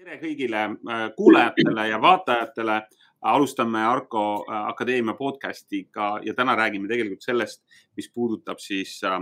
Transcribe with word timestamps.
tere 0.00 0.16
kõigile 0.16 0.62
äh, 0.64 1.02
kuulajatele 1.16 1.88
ja 1.90 2.00
vaatajatele. 2.00 2.80
alustame 3.20 3.82
Arko 3.84 4.46
äh, 4.48 4.68
Akadeemia 4.70 5.14
podcast'iga 5.14 6.20
ja 6.24 6.34
täna 6.34 6.54
räägime 6.56 6.88
tegelikult 6.88 7.22
sellest, 7.22 7.60
mis 7.96 8.08
puudutab 8.14 8.58
siis 8.64 8.94
äh, 9.04 9.20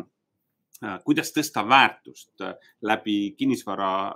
kuidas 1.05 1.33
tõsta 1.35 1.65
väärtust 1.69 2.45
läbi 2.87 3.35
kinnisvara 3.39 4.15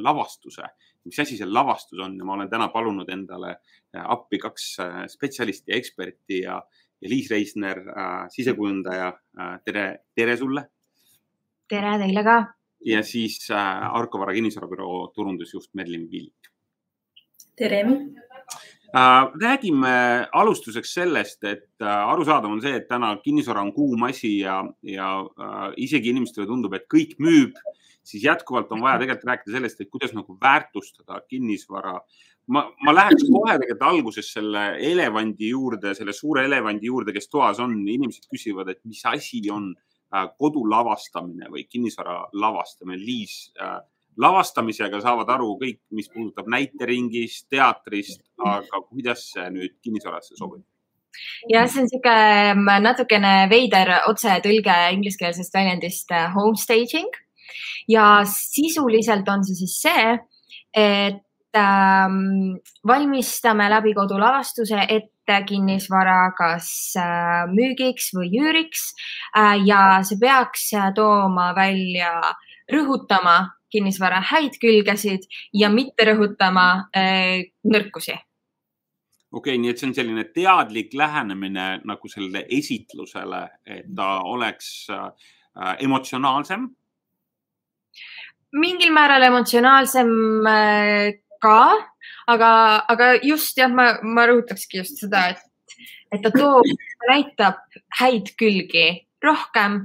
lavastuse. 0.00 0.62
mis 1.04 1.18
asi 1.18 1.36
see 1.36 1.46
lavastus 1.46 1.98
on 2.00 2.16
ja 2.16 2.24
ma 2.24 2.32
olen 2.32 2.48
täna 2.50 2.68
palunud 2.68 3.08
endale 3.12 3.56
appi 3.92 4.38
kaks 4.38 4.76
spetsialisti 5.08 5.72
ja 5.72 5.76
eksperti 5.76 6.40
ja, 6.40 6.62
ja 7.00 7.08
Liis 7.08 7.30
Reisner, 7.30 7.84
sisekujundaja. 8.28 9.12
tere, 9.64 10.04
tere 10.14 10.36
sulle. 10.36 10.70
tere 11.68 11.98
teile 11.98 12.24
ka 12.24 12.57
ja 12.84 13.02
siis 13.02 13.50
äh, 13.50 13.94
Arko 13.94 14.18
Vara 14.18 14.32
kinnisvarabüroo 14.32 15.08
turundusjuht 15.14 15.70
Merlin 15.74 16.10
Vilk. 16.10 16.52
tere 17.56 17.82
äh,. 17.82 19.30
räägime 19.42 20.28
alustuseks 20.32 20.94
sellest, 20.94 21.44
et 21.44 21.70
äh, 21.82 21.88
arusaadav 21.88 22.50
on 22.50 22.62
see, 22.62 22.76
et 22.76 22.88
täna 22.88 23.16
kinnisvara 23.24 23.62
on 23.62 23.72
kuum 23.72 24.02
asi 24.02 24.38
ja, 24.38 24.62
ja 24.82 25.10
isegi 25.76 26.14
inimestele 26.14 26.46
tundub, 26.46 26.74
et 26.74 26.86
kõik 26.94 27.18
müüb, 27.18 27.58
siis 28.02 28.24
jätkuvalt 28.24 28.72
on 28.72 28.80
vaja 28.80 29.02
tegelikult 29.02 29.28
rääkida 29.32 29.56
sellest, 29.58 29.80
et 29.80 29.90
kuidas 29.90 30.14
nagu 30.16 30.38
väärtustada 30.40 31.20
kinnisvara 31.28 31.98
ma, 32.52 32.64
ma 32.84 32.94
läheks 32.94 33.26
kohe 33.28 33.56
tegelikult 33.58 33.84
alguses 33.90 34.30
selle 34.32 34.64
elevandi 34.90 35.52
juurde, 35.52 35.92
selle 35.98 36.14
suure 36.16 36.46
elevandi 36.48 36.88
juurde, 36.90 37.14
kes 37.16 37.28
toas 37.32 37.60
on. 37.64 37.76
inimesed 37.88 38.28
küsivad, 38.32 38.70
et 38.72 38.80
mis 38.88 39.04
asi 39.08 39.42
on 39.52 39.72
kodu 40.38 40.64
lavastamine 40.70 41.50
või 41.52 41.66
kinnisvara 41.68 42.22
lavastamine, 42.32 42.98
Liis 43.00 43.50
äh, 43.60 43.78
lavastamisega 44.18 45.00
saavad 45.02 45.28
aru 45.36 45.52
kõik, 45.60 45.80
mis 45.94 46.08
puudutab 46.10 46.48
näiteringist, 46.50 47.46
teatrist, 47.52 48.24
aga 48.38 48.82
kuidas 48.88 49.28
see 49.34 49.46
nüüd 49.54 49.78
kinnisvarasse 49.84 50.38
sobib? 50.38 50.64
ja 51.50 51.64
see 51.66 51.82
on 51.82 51.88
sihuke 51.90 52.14
mm, 52.54 52.68
natukene 52.84 53.32
veider 53.50 53.90
otsetõlge 54.10 54.74
ingliskeelsest 54.94 55.54
väljendist 55.54 56.12
äh, 56.14 56.28
home 56.34 56.58
staging 56.60 57.08
ja 57.90 58.20
sisuliselt 58.28 59.28
on 59.32 59.42
see 59.46 59.56
siis 59.62 59.78
see, 59.82 60.12
et 60.76 61.24
valmistame 62.86 63.68
läbi 63.70 63.94
kodulavastuse 63.96 64.84
ette 64.88 65.42
kinnisvara 65.48 66.32
kas 66.38 66.70
äh, 67.00 67.44
müügiks 67.52 68.12
või 68.16 68.30
üüriks 68.40 68.92
äh, 69.36 69.58
ja 69.66 70.00
see 70.06 70.20
peaks 70.20 70.70
äh, 70.76 70.92
tooma 70.96 71.50
välja, 71.56 72.14
rõhutama 72.72 73.40
kinnisvara 73.72 74.22
häid 74.30 74.56
külgesid 74.60 75.28
ja 75.52 75.68
mitte 75.68 76.06
rõhutama 76.08 76.88
nõrkusi 77.68 78.16
okei 79.32 79.52
okay,, 79.54 79.60
nii 79.60 79.72
et 79.72 79.80
see 79.80 79.88
on 79.90 79.94
selline 79.96 80.24
teadlik 80.34 80.94
lähenemine 80.96 81.66
nagu 81.88 82.10
sellele 82.10 82.44
esitlusele, 82.58 83.42
et 83.66 83.88
ta 83.96 84.08
oleks 84.24 84.88
äh, 84.92 85.76
emotsionaalsem. 85.84 86.68
mingil 88.52 88.92
määral 88.92 89.22
emotsionaalsem 89.22 90.08
ka, 91.42 91.60
aga, 92.30 92.50
aga 92.92 93.12
just 93.22 93.58
jah, 93.58 93.70
ma, 93.72 93.92
ma 94.02 94.28
rõhutakski 94.30 94.82
just 94.82 95.02
seda, 95.02 95.28
et, 95.34 95.76
et 96.14 96.24
ta 96.24 96.32
toob, 96.34 96.66
näitab 97.08 97.60
häid 98.00 98.32
külgi 98.38 98.88
rohkem. 99.24 99.80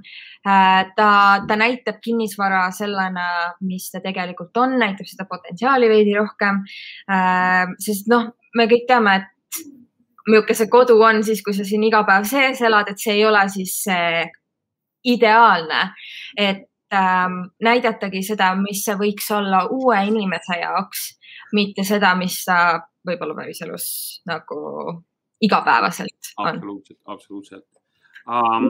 Äh, 0.45 0.81
ta, 0.95 1.09
ta 1.47 1.57
näitab 1.57 2.01
kinnisvara 2.03 2.67
sellena, 2.75 3.53
mis 3.65 3.89
ta 3.91 4.01
tegelikult 4.03 4.57
on, 4.61 4.77
näitab 4.81 5.09
seda 5.09 5.25
potentsiaali 5.29 5.89
veidi 5.89 6.13
rohkem. 6.17 6.61
Äh, 7.09 7.73
sest 7.81 8.11
noh, 8.11 8.29
me 8.57 8.67
kõik 8.69 8.85
teame, 8.89 9.15
et 9.21 9.29
milline 10.27 10.55
see 10.55 10.69
kodu 10.71 10.99
on 11.03 11.23
siis, 11.25 11.41
kui 11.43 11.55
sa 11.55 11.65
siin 11.67 11.83
iga 11.83 12.03
päev 12.07 12.27
sees 12.29 12.61
elad, 12.63 12.91
et 12.91 13.01
see 13.01 13.17
ei 13.17 13.25
ole 13.27 13.41
siis 13.51 13.81
ideaalne, 15.03 15.81
et 16.39 16.69
ähm, 16.95 17.41
näidatagi 17.63 18.23
seda, 18.23 18.53
mis 18.55 18.85
see 18.85 18.95
võiks 18.99 19.27
olla 19.35 19.65
uue 19.71 19.99
inimese 20.07 20.61
jaoks 20.61 21.09
mitte 21.53 21.85
seda, 21.87 22.13
mis 22.19 22.39
ta 22.47 22.57
võib-olla 23.07 23.35
päriselus 23.37 23.85
nagu 24.29 24.57
igapäevaselt 25.43 26.33
on. 26.37 26.47
absoluutselt, 26.55 26.99
absoluutselt 27.05 27.67
um, 28.27 28.69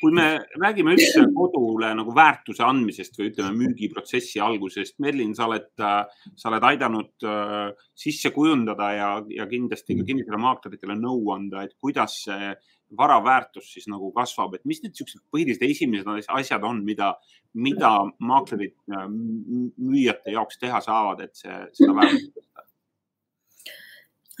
kui 0.00 0.12
me 0.14 0.26
räägime 0.60 0.94
üldse 0.96 1.24
kodule 1.34 1.92
nagu 1.96 2.14
väärtuse 2.14 2.64
andmisest 2.66 3.16
või 3.18 3.30
ütleme 3.30 3.52
müügiprotsessi 3.56 4.40
algusest, 4.42 4.98
Merlin, 5.02 5.32
sa 5.36 5.48
oled, 5.48 5.70
sa 5.76 6.50
oled 6.50 6.66
aidanud 6.68 7.26
äh, 7.26 7.72
sisse 8.04 8.32
kujundada 8.34 8.90
ja, 8.96 9.08
ja 9.32 9.48
kindlasti 9.50 9.96
ka 9.98 10.06
kinnisvaramaakleritele 10.10 10.98
nõu 11.00 11.32
anda, 11.34 11.64
et 11.66 11.74
kuidas 11.80 12.20
see 12.26 12.52
vara 12.98 13.18
väärtus 13.24 13.72
siis 13.72 13.88
nagu 13.90 14.12
kasvab, 14.16 14.56
et 14.56 14.64
mis 14.68 14.82
need 14.82 14.96
siuksed 14.98 15.22
põhilised 15.32 15.64
esimesed 15.66 16.28
asjad 16.36 16.64
on, 16.68 16.82
mida, 16.84 17.14
mida 17.54 17.94
maaklerid 18.20 18.74
äh, 18.92 19.08
müüjate 19.08 20.36
jaoks 20.36 20.60
teha 20.60 20.80
saavad, 20.84 21.24
et 21.26 21.34
see, 21.38 21.58
seda 21.78 21.96
väärtust 21.98 22.32
tõsta? 22.36 22.68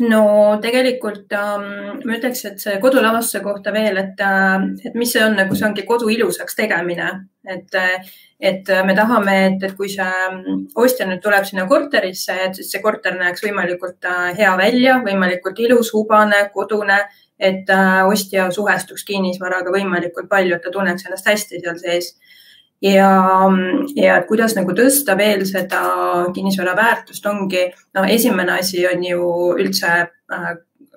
no 0.00 0.22
tegelikult 0.62 1.32
ähm, 1.36 2.00
ma 2.06 2.16
ütleks, 2.16 2.44
et 2.48 2.62
see 2.62 2.78
kodulavastuse 2.82 3.42
kohta 3.44 3.72
veel, 3.74 3.98
et, 4.00 4.20
äh, 4.24 4.66
et 4.88 4.96
mis 4.98 5.12
see 5.12 5.22
on 5.24 5.36
nagu, 5.38 5.56
see 5.56 5.68
ongi 5.68 5.84
kodu 5.88 6.08
ilusaks 6.12 6.56
tegemine, 6.58 7.10
et, 7.48 7.76
et 8.40 8.70
me 8.86 8.96
tahame, 8.96 9.36
et, 9.48 9.66
et 9.68 9.76
kui 9.78 9.90
see 9.92 10.06
ähm, 10.06 10.64
ostja 10.80 11.06
nüüd 11.08 11.22
tuleb 11.24 11.46
sinna 11.48 11.66
korterisse, 11.70 12.38
et 12.46 12.58
siis 12.58 12.72
see 12.72 12.82
korter 12.84 13.18
näeks 13.20 13.44
võimalikult 13.44 14.08
äh, 14.08 14.30
hea 14.38 14.54
välja, 14.60 14.98
võimalikult 15.04 15.60
ilus, 15.66 15.92
hubane, 15.96 16.46
kodune 16.54 17.02
et 17.42 17.70
ostja 18.06 18.50
suhestuks 18.54 19.04
kinnisvaraga 19.08 19.72
võimalikult 19.74 20.28
palju, 20.30 20.56
et 20.56 20.62
ta 20.64 20.70
tunneks 20.74 21.08
ennast 21.08 21.28
hästi 21.28 21.62
seal 21.62 21.80
sees. 21.80 22.12
ja, 22.82 23.10
ja 23.96 24.20
kuidas 24.26 24.56
nagu 24.58 24.74
tõsta 24.74 25.16
veel 25.18 25.44
seda 25.46 25.82
kinnisvara 26.34 26.74
väärtust, 26.78 27.26
ongi, 27.26 27.68
no 27.94 28.04
esimene 28.04 28.58
asi 28.58 28.86
on 28.86 29.04
ju 29.06 29.26
üldse 29.58 29.92
äh, 30.02 30.48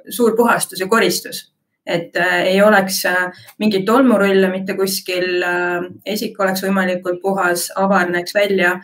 suur 0.10 0.36
puhastus 0.38 0.80
ja 0.82 0.88
koristus 0.88 1.52
et 1.86 2.18
äh, 2.18 2.42
ei 2.50 2.62
oleks 2.66 3.04
äh, 3.06 3.30
mingeid 3.62 3.86
tolmurulle 3.86 4.50
mitte 4.50 4.74
kuskil 4.78 5.44
äh,, 5.46 5.86
esik 6.06 6.40
oleks 6.42 6.66
võimalikult 6.66 7.22
puhas, 7.22 7.70
avarneks 7.76 8.34
välja 8.34 8.80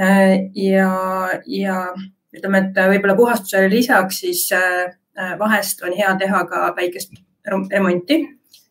äh,. 0.00 0.50
ja, 0.54 0.90
ja 1.46 1.78
ütleme, 2.36 2.60
et 2.60 2.82
võib-olla 2.92 3.16
puhastusele 3.16 3.72
lisaks 3.72 4.20
siis 4.26 4.44
Äh, 4.52 4.99
vahest 5.38 5.82
on 5.82 5.92
hea 5.96 6.12
teha 6.18 6.44
ka 6.48 6.70
väikest 6.76 7.18
remonti, 7.46 8.20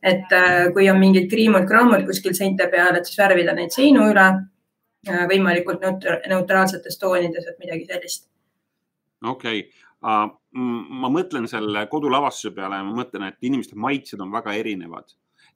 et 0.04 0.32
äh, 0.32 0.70
kui 0.74 0.90
on 0.90 1.00
mingid 1.00 1.30
kriimud-kraamud 1.32 2.06
kuskil 2.08 2.36
seinte 2.38 2.70
peal, 2.72 2.96
et 2.96 3.08
siis 3.08 3.20
värvida 3.20 3.54
neid 3.56 3.74
seinu 3.76 4.08
üle 4.12 4.26
äh, 4.30 5.26
võimalikult 5.30 5.84
neutraalsetes 5.84 7.00
toonides, 7.02 7.48
et 7.48 7.60
midagi 7.60 7.88
sellist. 7.90 8.30
okei 9.24 9.66
okay. 9.66 10.36
ma 11.04 11.10
mõtlen 11.12 11.48
selle 11.52 11.86
kodulavastuse 11.92 12.54
peale 12.56 12.80
ma 12.84 12.96
mõtlen, 13.02 13.28
et 13.28 13.50
inimeste 13.50 13.76
maitsed 13.76 14.22
on 14.22 14.32
väga 14.32 14.56
erinevad 14.56 15.12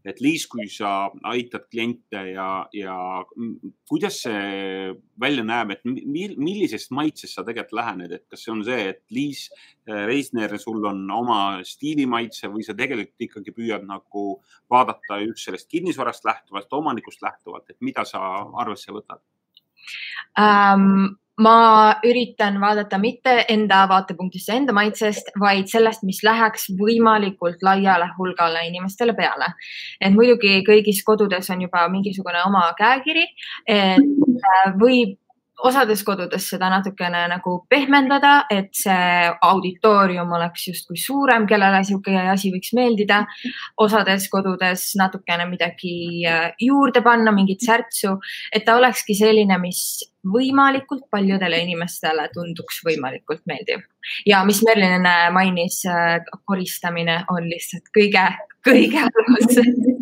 et 0.06 0.20
Liis, 0.24 0.46
kui 0.52 0.68
sa 0.72 1.10
aitad 1.30 1.66
kliente 1.72 2.22
ja, 2.34 2.48
ja 2.76 2.96
kuidas 3.90 4.20
see 4.26 4.92
välja 5.20 5.46
näeb, 5.48 5.76
et 5.76 5.86
millisest 5.86 6.92
maitsest 6.96 7.38
sa 7.38 7.46
tegelikult 7.48 7.80
lähened, 7.80 8.16
et 8.18 8.26
kas 8.32 8.44
see 8.44 8.54
on 8.54 8.64
see, 8.68 8.90
et 8.92 9.02
Liis 9.16 9.46
äh, 9.88 10.04
Reisner, 10.10 10.58
sul 10.60 10.84
on 10.90 11.04
oma 11.14 11.40
stiilimaitse 11.68 12.52
või 12.52 12.68
sa 12.68 12.76
tegelikult 12.78 13.28
ikkagi 13.28 13.56
püüad 13.56 13.88
nagu 13.88 14.28
vaadata 14.72 15.22
just 15.24 15.48
sellest 15.48 15.72
kinnisvarast 15.72 16.28
lähtuvalt, 16.28 16.72
omanikust 16.76 17.24
lähtuvalt, 17.24 17.70
et 17.72 17.80
mida 17.82 18.06
sa 18.08 18.22
arvesse 18.64 18.92
võtad 18.96 19.24
um,? 20.38 21.14
Ma 21.42 21.96
üritan 22.06 22.60
vaadata 22.62 23.00
mitte 23.02 23.34
enda 23.50 23.84
vaatepunktist 23.90 24.52
ja 24.52 24.58
enda 24.60 24.74
maitsest, 24.76 25.32
vaid 25.40 25.70
sellest, 25.72 26.04
mis 26.06 26.22
läheks 26.24 26.68
võimalikult 26.78 27.64
laiale 27.66 28.12
hulgale 28.18 28.68
inimestele 28.68 29.16
peale. 29.18 29.54
et 30.02 30.14
muidugi 30.14 30.62
kõigis 30.68 31.04
kodudes 31.04 31.50
on 31.50 31.62
juba 31.62 31.88
mingisugune 31.90 32.44
oma 32.46 32.68
käekiri, 32.78 33.26
et 33.68 33.98
äh, 34.00 34.74
võib 34.78 35.18
osades 35.62 36.02
kodudes 36.04 36.48
seda 36.50 36.70
natukene 36.72 37.24
nagu 37.30 37.56
pehmendada, 37.70 38.34
et 38.52 38.72
see 38.76 39.30
auditoorium 39.48 40.32
oleks 40.38 40.68
justkui 40.70 40.98
suurem, 41.00 41.46
kellele 41.50 41.84
niisugune 41.84 42.26
asi 42.32 42.52
võiks 42.54 42.74
meeldida. 42.78 43.24
osades 43.78 44.28
kodudes 44.30 44.94
natukene 45.00 45.46
midagi 45.50 46.26
äh, 46.28 46.52
juurde 46.60 47.02
panna, 47.02 47.32
mingit 47.32 47.62
särtsu, 47.62 48.18
et 48.52 48.66
ta 48.66 48.78
olekski 48.78 49.16
selline, 49.16 49.58
mis 49.62 50.04
võimalikult 50.24 51.10
paljudele 51.12 51.60
inimestele 51.66 52.30
tunduks 52.34 52.82
võimalikult 52.86 53.44
meeldiv. 53.46 53.84
ja 54.26 54.44
mis 54.44 54.64
Merlin 54.64 55.08
mainis, 55.34 55.84
äh, 55.86 56.20
koristamine 56.46 57.24
on 57.30 57.50
lihtsalt 57.50 57.92
kõige, 57.96 58.28
kõige 58.66 59.06
alus 59.06 59.60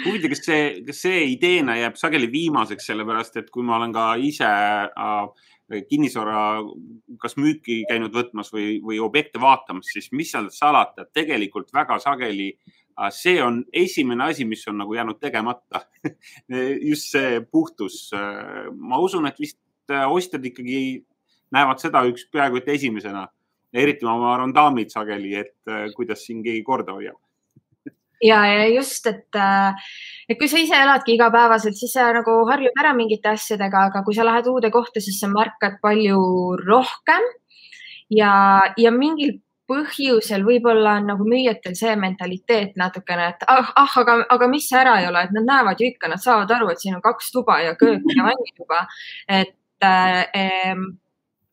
huvitav, 0.00 0.32
kas 0.32 0.44
see, 0.46 0.66
kas 0.86 1.00
see 1.04 1.24
ideena 1.34 1.76
jääb 1.78 1.96
sageli 2.00 2.28
viimaseks, 2.32 2.86
sellepärast 2.90 3.40
et 3.40 3.50
kui 3.52 3.64
ma 3.66 3.76
olen 3.78 3.94
ka 3.94 4.12
ise 4.20 4.48
äh, 4.48 5.48
kinnisvara 5.88 6.42
kas 7.22 7.36
müüki 7.40 7.82
käinud 7.88 8.12
võtmas 8.14 8.52
või, 8.52 8.76
või 8.84 9.00
objekte 9.02 9.40
vaatamas, 9.40 9.92
siis 9.92 10.10
mis 10.12 10.32
seal 10.32 10.50
salata, 10.52 11.06
tegelikult 11.14 11.72
väga 11.74 11.98
sageli 12.02 12.52
see 13.10 13.42
on 13.42 13.62
esimene 13.72 14.24
asi, 14.24 14.44
mis 14.44 14.66
on 14.68 14.78
nagu 14.82 14.94
jäänud 14.94 15.20
tegemata 15.20 15.80
just 16.90 17.08
see 17.12 17.40
puhtus. 17.40 18.10
ma 18.76 18.98
usun, 18.98 19.26
et 19.26 19.40
vist 19.40 19.58
ostjad 19.88 20.44
ikkagi 20.44 21.04
näevad 21.52 21.80
seda 21.80 22.04
üks 22.08 22.26
peaaegu 22.32 22.60
et 22.60 22.68
esimesena. 22.68 23.28
eriti 23.72 24.04
ma 24.04 24.34
arvan, 24.34 24.52
daamid 24.52 24.90
sageli, 24.92 25.34
et 25.34 25.94
kuidas 25.96 26.26
siin 26.26 26.42
keegi 26.44 26.62
korda 26.62 26.92
hoiab 26.92 27.16
ja, 28.22 28.40
ja 28.46 28.66
just, 28.72 29.06
et, 29.06 29.28
äh, 29.36 29.92
et 30.28 30.38
kui 30.38 30.48
sa 30.48 30.60
ise 30.62 30.78
eladki 30.78 31.16
igapäevaselt, 31.16 31.76
siis 31.78 31.94
sa 31.96 32.08
nagu 32.14 32.38
harjud 32.50 32.78
ära 32.80 32.94
mingite 32.96 33.32
asjadega, 33.34 33.88
aga 33.90 34.04
kui 34.06 34.16
sa 34.16 34.26
lähed 34.26 34.48
uude 34.50 34.70
kohta, 34.74 35.02
siis 35.02 35.20
sa 35.20 35.30
märkad 35.32 35.80
palju 35.82 36.20
rohkem. 36.64 37.30
ja, 38.12 38.60
ja 38.76 38.90
mingil 38.92 39.38
põhjusel 39.72 40.42
võib-olla 40.44 40.98
on 41.00 41.06
nagu 41.12 41.24
müüjatel 41.24 41.74
see 41.78 41.94
mentaliteet 41.96 42.74
natukene, 42.76 43.28
et 43.32 43.44
ah, 43.48 43.70
ah, 43.78 43.94
aga, 44.02 44.18
aga 44.34 44.48
mis 44.50 44.66
ära 44.76 44.98
ei 45.00 45.06
ole, 45.08 45.22
et 45.24 45.32
nad 45.36 45.46
näevad 45.48 45.80
ju 45.80 45.88
ikka, 45.92 46.10
nad 46.12 46.22
saavad 46.22 46.50
aru, 46.56 46.72
et 46.72 46.82
siin 46.82 46.98
on 46.98 47.04
kaks 47.04 47.30
tuba 47.32 47.60
ja 47.62 47.76
köök 47.78 48.04
ja 48.12 48.26
vannituba. 48.26 48.82
et 49.28 49.56
äh, 49.86 50.74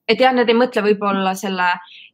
et 0.10 0.22
jah, 0.24 0.34
nad 0.36 0.50
ei 0.50 0.58
mõtle 0.58 0.84
võib-olla 0.86 1.36
selle 1.38 1.68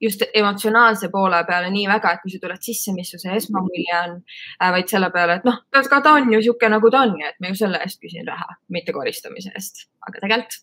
just 0.04 0.26
emotsionaalse 0.28 1.10
poole 1.14 1.40
peale 1.48 1.72
nii 1.74 1.88
väga, 1.90 2.16
et 2.16 2.24
kui 2.24 2.34
sa 2.34 2.42
tuled 2.44 2.68
sisse, 2.68 2.94
mis 2.98 3.12
su 3.12 3.22
see 3.22 3.38
esmamulje 3.40 4.02
on, 4.02 4.18
äh, 4.60 4.74
vaid 4.76 4.92
selle 4.92 5.10
peale, 5.16 5.40
et 5.40 5.48
noh, 5.48 5.62
aga 5.82 6.02
ta 6.02 6.18
on 6.18 6.28
ju 6.28 6.42
niisugune, 6.42 6.74
nagu 6.76 6.92
ta 6.92 7.06
on 7.08 7.16
ja 7.22 7.32
et 7.32 7.40
ma 7.40 7.54
ju 7.54 7.62
selle 7.64 7.82
eest 7.86 8.02
küsin 8.04 8.28
raha, 8.28 8.60
mitte 8.76 8.96
koristamise 8.96 9.56
eest, 9.56 9.88
aga 10.08 10.22
tegelikult. 10.26 10.62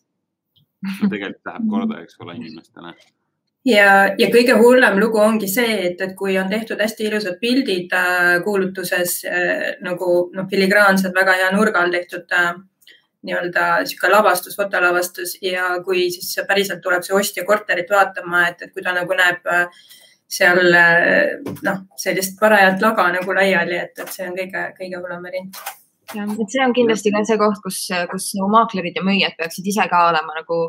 tegelikult 1.09 1.51
läheb 1.51 1.75
korda, 1.75 2.05
eks 2.05 2.21
ole, 2.21 2.39
inimestele 2.41 2.95
ja, 3.69 3.89
ja 4.19 4.29
kõige 4.33 4.57
hullem 4.59 4.99
lugu 5.01 5.21
ongi 5.23 5.49
see, 5.51 5.79
et, 5.89 6.01
et 6.03 6.15
kui 6.19 6.37
on 6.41 6.51
tehtud 6.51 6.81
hästi 6.83 7.09
ilusad 7.09 7.39
pildid 7.43 7.95
äh, 7.97 8.35
kuulutuses 8.45 9.21
äh, 9.29 9.69
nagu 9.85 10.13
noh, 10.35 10.49
filigraansed, 10.51 11.15
väga 11.15 11.39
hea 11.41 11.51
nurga 11.55 11.85
all 11.85 11.95
tehtud 11.95 12.35
äh, 12.37 12.53
nii-öelda 13.27 13.67
niisugune 13.83 14.13
lavastus, 14.17 14.57
fotolavastus 14.59 15.37
ja 15.43 15.77
kui 15.87 16.09
siis 16.15 16.33
päriselt 16.49 16.83
tuleb 16.85 17.05
see 17.07 17.17
ostja 17.19 17.45
korterit 17.49 17.91
vaatama, 17.91 18.47
et, 18.51 18.63
et 18.63 18.73
kui 18.75 18.85
ta 18.85 18.95
nagu 18.97 19.19
näeb 19.19 19.47
äh, 19.51 19.85
seal 20.33 20.75
äh, 20.75 21.37
noh, 21.63 21.85
sellist 22.01 22.39
parajat 22.41 22.83
laga 22.83 23.11
nagu 23.15 23.37
laiali, 23.37 23.79
et, 23.85 23.95
et 23.99 24.11
see 24.13 24.27
on 24.29 24.37
kõige, 24.39 24.67
kõige 24.81 25.01
hullem 25.03 25.31
variant 25.31 25.63
jah, 26.17 26.29
et 26.29 26.53
see 26.53 26.63
on 26.65 26.75
kindlasti 26.77 27.13
ka 27.15 27.23
see 27.27 27.39
koht, 27.41 27.61
kus, 27.65 27.81
kus 28.11 28.29
nagu 28.39 28.49
maaklerid 28.53 28.97
ja 28.99 29.05
müüjad 29.07 29.37
peaksid 29.39 29.69
ise 29.73 29.87
ka 29.91 30.05
olema 30.11 30.37
nagu 30.37 30.61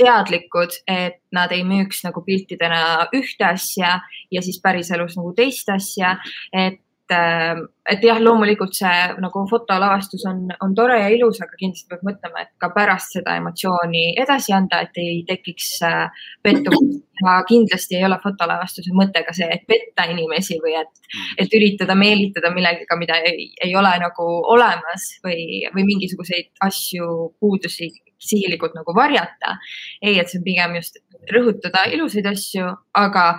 teadlikud, 0.00 0.80
et 0.90 1.20
nad 1.34 1.52
ei 1.54 1.64
müüks 1.66 2.02
nagu 2.06 2.22
piltidena 2.26 3.08
ühte 3.16 3.48
asja 3.48 3.98
ja 4.34 4.44
siis 4.44 4.60
päriselus 4.64 5.18
nagu 5.18 5.32
teist 5.36 5.70
asja. 5.72 6.16
et 6.52 6.80
et, 7.10 7.64
et 7.92 8.04
jah, 8.04 8.18
loomulikult 8.20 8.74
see 8.76 8.94
nagu 9.22 9.42
fotolavastus 9.50 10.24
on, 10.28 10.46
on 10.64 10.74
tore 10.76 10.98
ja 11.00 11.08
ilus, 11.12 11.40
aga 11.44 11.56
kindlasti 11.58 11.88
peab 11.90 12.04
mõtlema, 12.06 12.44
et 12.44 12.52
ka 12.60 12.70
pärast 12.74 13.16
seda 13.16 13.36
emotsiooni 13.40 14.04
edasi 14.20 14.54
anda, 14.56 14.82
et 14.84 15.00
ei 15.00 15.22
tekiks 15.28 15.70
äh, 15.88 16.24
pettumust. 16.42 17.04
ja 17.18 17.38
kindlasti 17.48 17.96
ei 17.98 18.04
ole 18.06 18.18
fotolavastuse 18.22 18.92
mõte 18.94 19.24
ka 19.26 19.34
see, 19.34 19.48
et 19.50 19.64
petta 19.66 20.06
inimesi 20.10 20.60
või 20.62 20.76
et, 20.78 20.92
et 21.38 21.54
üritada 21.54 21.96
meelitada 21.98 22.52
millegagi, 22.54 22.98
mida 23.00 23.18
ei, 23.26 23.48
ei 23.64 23.74
ole 23.76 23.94
nagu 24.04 24.28
olemas 24.54 25.10
või, 25.24 25.64
või 25.74 25.88
mingisuguseid 25.88 26.52
asju, 26.68 27.32
puudusi 27.40 27.90
sihilikult 28.18 28.74
nagu 28.74 28.94
varjata. 28.94 29.56
ei, 30.02 30.18
et 30.18 30.28
see 30.28 30.40
on 30.40 30.46
pigem 30.46 30.74
just 30.78 30.98
rõhutada 31.32 31.86
ilusaid 31.92 32.26
asju, 32.26 32.70
aga 32.94 33.38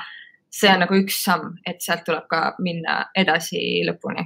see 0.49 0.71
on 0.73 0.83
nagu 0.85 0.97
üks 0.97 1.23
samm, 1.23 1.55
et 1.65 1.81
sealt 1.81 2.05
tuleb 2.07 2.27
ka 2.29 2.43
minna 2.59 3.05
edasi 3.17 3.61
lõpuni 3.87 4.25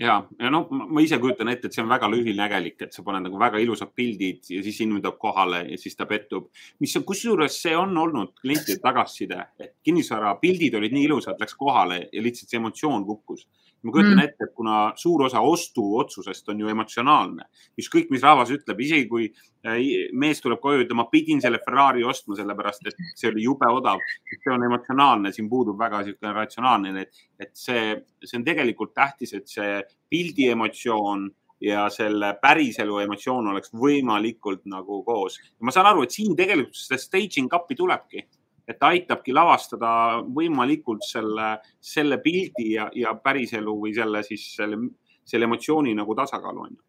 ja, 0.00 0.16
ja 0.40 0.50
noh, 0.50 0.66
ma 0.70 1.02
ise 1.04 1.18
kujutan 1.22 1.50
ette, 1.52 1.68
et 1.68 1.76
see 1.76 1.82
on 1.84 1.90
väga 1.90 2.08
lühinägelik, 2.10 2.76
et 2.86 2.96
sa 2.96 3.04
paned 3.06 3.26
nagu 3.28 3.38
väga 3.40 3.60
ilusad 3.62 3.92
pildid 3.96 4.50
ja 4.50 4.62
siis 4.64 4.80
inimene 4.82 5.04
tuleb 5.04 5.20
kohale 5.22 5.64
ja 5.68 5.78
siis 5.80 5.96
ta 5.96 6.06
pettub. 6.10 6.48
mis 6.82 6.96
kusjuures 7.06 7.60
see 7.62 7.76
on 7.78 7.96
olnud 7.98 8.34
klientide 8.40 8.80
tagasiside, 8.82 9.40
et 9.60 9.76
kinnisvara 9.84 10.34
pildid 10.42 10.74
olid 10.80 10.94
nii 10.94 11.06
ilusad, 11.10 11.38
läks 11.40 11.54
kohale 11.58 12.06
ja 12.12 12.24
lihtsalt 12.24 12.50
see 12.50 12.60
emotsioon 12.62 13.06
kukkus 13.06 13.46
ma 13.84 13.92
kujutan 13.92 14.16
mm. 14.16 14.24
ette, 14.24 14.48
et 14.48 14.54
kuna 14.56 14.78
suur 15.00 15.26
osa 15.26 15.42
ostuotsusest 15.44 16.48
on 16.52 16.62
ju 16.62 16.70
emotsionaalne, 16.72 17.46
ükskõik, 17.80 18.10
mis 18.14 18.24
rahvas 18.24 18.52
ütleb, 18.54 18.80
isegi 18.80 19.06
kui 19.10 19.28
äh, 19.28 19.78
mees 20.16 20.42
tuleb 20.44 20.62
koju, 20.62 20.84
ütleb, 20.84 20.96
ma 20.98 21.06
pidin 21.12 21.42
selle 21.44 21.60
Ferrari 21.64 22.04
ostma, 22.04 22.36
sellepärast 22.38 22.90
et 22.90 23.00
see 23.12 23.30
oli 23.30 23.46
jube 23.46 23.68
odav. 23.70 24.02
see 24.32 24.52
on 24.52 24.66
emotsionaalne, 24.66 25.32
siin 25.32 25.48
puudub 25.52 25.78
väga 25.80 26.02
niisugune 26.02 26.34
ratsionaalne, 26.36 27.06
et, 27.06 27.24
et 27.40 27.52
see, 27.56 27.94
see 28.24 28.38
on 28.40 28.46
tegelikult 28.46 28.94
tähtis, 28.96 29.34
et 29.36 29.48
see 29.48 29.80
pildi 30.10 30.50
emotsioon 30.54 31.28
ja 31.64 31.88
selle 31.92 32.34
päriselu 32.42 32.98
emotsioon 33.04 33.52
oleks 33.52 33.72
võimalikult 33.72 34.64
nagu 34.70 35.02
koos. 35.06 35.38
ma 35.60 35.72
saan 35.72 35.92
aru, 35.92 36.04
et 36.04 36.16
siin 36.16 36.36
tegelikult 36.36 36.76
seda 36.76 37.00
staging 37.00 37.52
up'i 37.56 37.76
tulebki 37.78 38.24
et 38.68 38.78
ta 38.80 38.92
aitabki 38.94 39.34
lavastada 39.36 39.90
võimalikult 40.24 41.04
selle, 41.06 41.58
selle 41.80 42.18
pildi 42.24 42.72
ja, 42.74 42.88
ja 42.96 43.14
päriselu 43.20 43.76
või 43.80 43.94
selle 43.96 44.24
siis 44.26 44.48
selle, 44.56 44.78
selle 45.24 45.48
emotsiooni 45.48 45.94
nagu 45.96 46.16
tasakaalu 46.16 46.66
on 46.66 46.74
ju. 46.74 46.82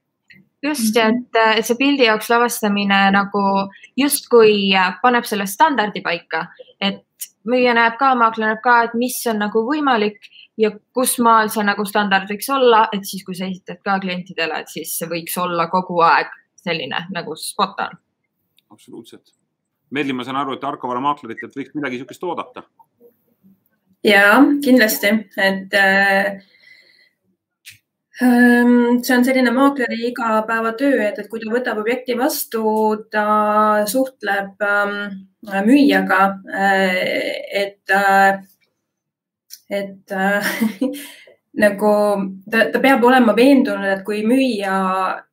Just, 0.66 0.95
et 0.98 1.66
see 1.68 1.77
pildi 1.77 2.07
jaoks 2.07 2.30
lavastamine 2.31 2.98
nagu 3.13 3.42
justkui 4.00 4.72
paneb 5.04 5.27
selle 5.30 5.45
standardi 5.45 6.01
paika, 6.01 6.48
et 6.81 7.30
müüja 7.45 7.75
näeb 7.77 8.00
ka, 8.00 8.16
maakler 8.18 8.50
näeb 8.54 8.63
ka, 8.63 8.80
et 8.88 8.95
mis 8.98 9.19
on 9.30 9.44
nagu 9.44 9.62
võimalik 9.68 10.18
ja 10.57 10.72
kus 10.95 11.19
maal 11.22 11.51
see 11.54 11.68
nagu 11.68 11.86
standard 11.86 12.31
võiks 12.31 12.50
olla, 12.56 12.88
et 12.95 13.06
siis, 13.06 13.22
kui 13.27 13.38
sa 13.38 13.45
esitad 13.45 13.83
ka 13.86 14.00
klientidele, 14.01 14.63
et 14.63 14.74
siis 14.74 14.98
see 14.98 15.12
võiks 15.12 15.38
olla 15.44 15.69
kogu 15.69 16.01
aeg 16.07 16.33
selline 16.66 17.06
nagu 17.13 17.38
spot 17.38 17.86
on. 17.86 17.98
absoluutselt 18.74 19.36
Merli, 19.92 20.14
ma 20.14 20.26
saan 20.26 20.40
aru, 20.42 20.56
et 20.58 20.64
Arkovara 20.66 21.02
maakleritelt 21.04 21.56
võiks 21.56 21.76
midagi 21.78 22.00
niisugust 22.00 22.24
oodata. 22.24 22.64
ja 24.06 24.38
kindlasti, 24.62 25.12
et 25.42 25.74
äh, 25.74 26.42
see 28.16 29.16
on 29.18 29.26
selline 29.28 29.52
maakleri 29.52 30.08
igapäevatöö, 30.10 31.02
et, 31.08 31.20
et 31.20 31.30
kui 31.30 31.42
ta 31.42 31.52
võtab 31.52 31.82
objekti 31.82 32.16
vastu, 32.18 32.64
ta 33.12 33.86
suhtleb 33.90 34.62
ähm, 34.64 34.98
müüjaga 35.68 36.22
äh,, 36.54 37.00
et 37.64 37.92
äh,, 37.92 38.42
et 39.70 40.12
äh, 40.12 40.44
nagu 41.63 41.94
ta, 42.51 42.70
ta 42.72 42.80
peab 42.80 43.04
olema 43.04 43.36
veendunud, 43.36 43.89
et 43.89 44.04
kui 44.08 44.24
müüja 44.27 44.75
ähm, 44.77 45.25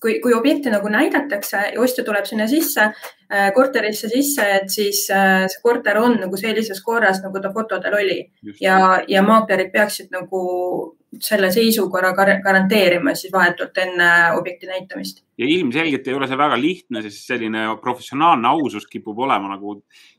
kui, 0.00 0.20
kui 0.24 0.32
objekte 0.32 0.70
nagu 0.72 0.88
näidatakse 0.88 1.64
ja 1.74 1.80
ostja 1.84 2.04
tuleb 2.04 2.24
sinna 2.24 2.46
sisse, 2.48 2.86
äh, 3.28 3.50
korterisse 3.54 4.08
sisse, 4.08 4.46
et 4.56 4.70
siis 4.72 5.02
äh, 5.12 5.44
see 5.52 5.60
korter 5.64 6.00
on 6.00 6.16
nagu 6.22 6.40
sellises 6.40 6.80
korras, 6.84 7.20
nagu 7.24 7.42
ta 7.44 7.52
fotodel 7.52 7.98
oli 8.00 8.22
Just. 8.42 8.62
ja, 8.64 9.02
ja 9.08 9.24
maaklerid 9.26 9.72
peaksid 9.74 10.08
nagu 10.14 10.40
selle 11.24 11.48
seisukorra 11.52 12.10
garanteerima 12.16 13.14
siis 13.16 13.32
vahetult 13.32 13.78
enne 13.80 14.08
objekti 14.36 14.68
näitamist. 14.68 15.22
ja 15.38 15.46
ilmselgelt 15.48 16.08
ei 16.08 16.14
ole 16.14 16.28
see 16.28 16.40
väga 16.40 16.58
lihtne, 16.60 17.02
sest 17.04 17.28
selline 17.28 17.64
professionaalne 17.80 18.48
ausus 18.48 18.86
kipub 18.88 19.18
olema 19.24 19.52
nagu 19.54 19.78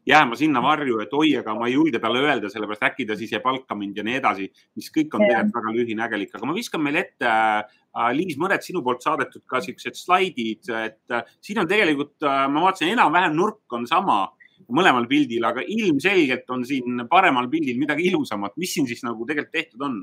jääma 0.10 0.38
sinna 0.38 0.62
varju, 0.62 1.02
et 1.02 1.14
oi, 1.14 1.36
aga 1.42 1.54
ma 1.58 1.68
ei 1.68 1.76
julge 1.78 2.02
talle 2.02 2.22
öelda, 2.26 2.50
sellepärast 2.50 2.88
äkki 2.90 3.06
ta 3.10 3.18
siis 3.18 3.34
ei 3.34 3.42
palka 3.44 3.78
mind 3.78 3.98
ja 3.98 4.06
nii 4.06 4.18
edasi, 4.22 4.50
mis 4.78 4.90
kõik 4.94 5.14
on 5.14 5.26
tegelikult 5.26 5.60
väga 5.60 5.76
lühinägelik, 5.78 6.34
aga 6.34 6.50
ma 6.50 6.58
viskan 6.58 6.82
meile 6.86 7.06
ette 7.06 7.30
äh, 7.30 7.79
Liis 8.14 8.38
Mõret, 8.38 8.64
sinu 8.66 8.84
poolt 8.86 9.02
saadetud 9.06 9.44
ka 9.50 9.62
siuksed 9.66 9.98
slaidid, 9.98 10.70
et 10.70 11.16
äh, 11.16 11.26
siin 11.42 11.62
on 11.64 11.70
tegelikult, 11.70 12.16
äh, 12.22 12.46
ma 12.52 12.68
vaatasin, 12.68 12.94
enam-vähem 12.94 13.36
nurk 13.38 13.78
on 13.78 13.88
sama 13.90 14.22
mõlemal 14.70 15.08
pildil, 15.10 15.44
aga 15.48 15.64
ilmselgelt 15.66 16.50
on 16.54 16.66
siin 16.68 17.06
paremal 17.10 17.48
pildil 17.50 17.80
midagi 17.80 18.10
ilusamat. 18.12 18.58
mis 18.58 18.74
siin 18.74 18.88
siis 18.88 19.02
nagu 19.08 19.26
tegelikult 19.26 19.56
tehtud 19.56 19.88
on? 19.88 20.02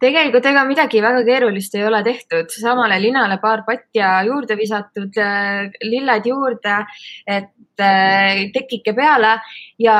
tegelikult 0.00 0.46
ega 0.48 0.62
midagi 0.68 1.02
väga 1.04 1.22
keerulist 1.26 1.74
ei 1.76 1.84
ole 1.86 2.00
tehtud, 2.04 2.52
samale 2.52 2.96
linale 3.02 3.36
paar 3.42 3.64
patja 3.66 4.20
juurde 4.26 4.56
visatud, 4.56 5.16
äh, 5.20 5.68
lilled 5.84 6.28
juurde, 6.30 6.78
et 7.26 7.84
äh, 7.84 8.46
tekike 8.54 8.94
peale 8.96 9.36
ja, 9.78 9.98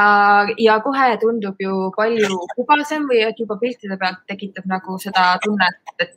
ja 0.59 0.79
kohe 0.85 1.11
tundub 1.21 1.61
ju 1.61 1.91
palju 1.97 2.41
kubasem 2.57 3.07
või 3.11 3.25
et 3.29 3.45
juba 3.45 3.59
piltide 3.61 4.01
pealt 4.01 4.25
tekitab 4.31 4.69
nagu 4.71 4.97
seda 5.03 5.35
tunnet, 5.45 5.95
et, 5.99 6.17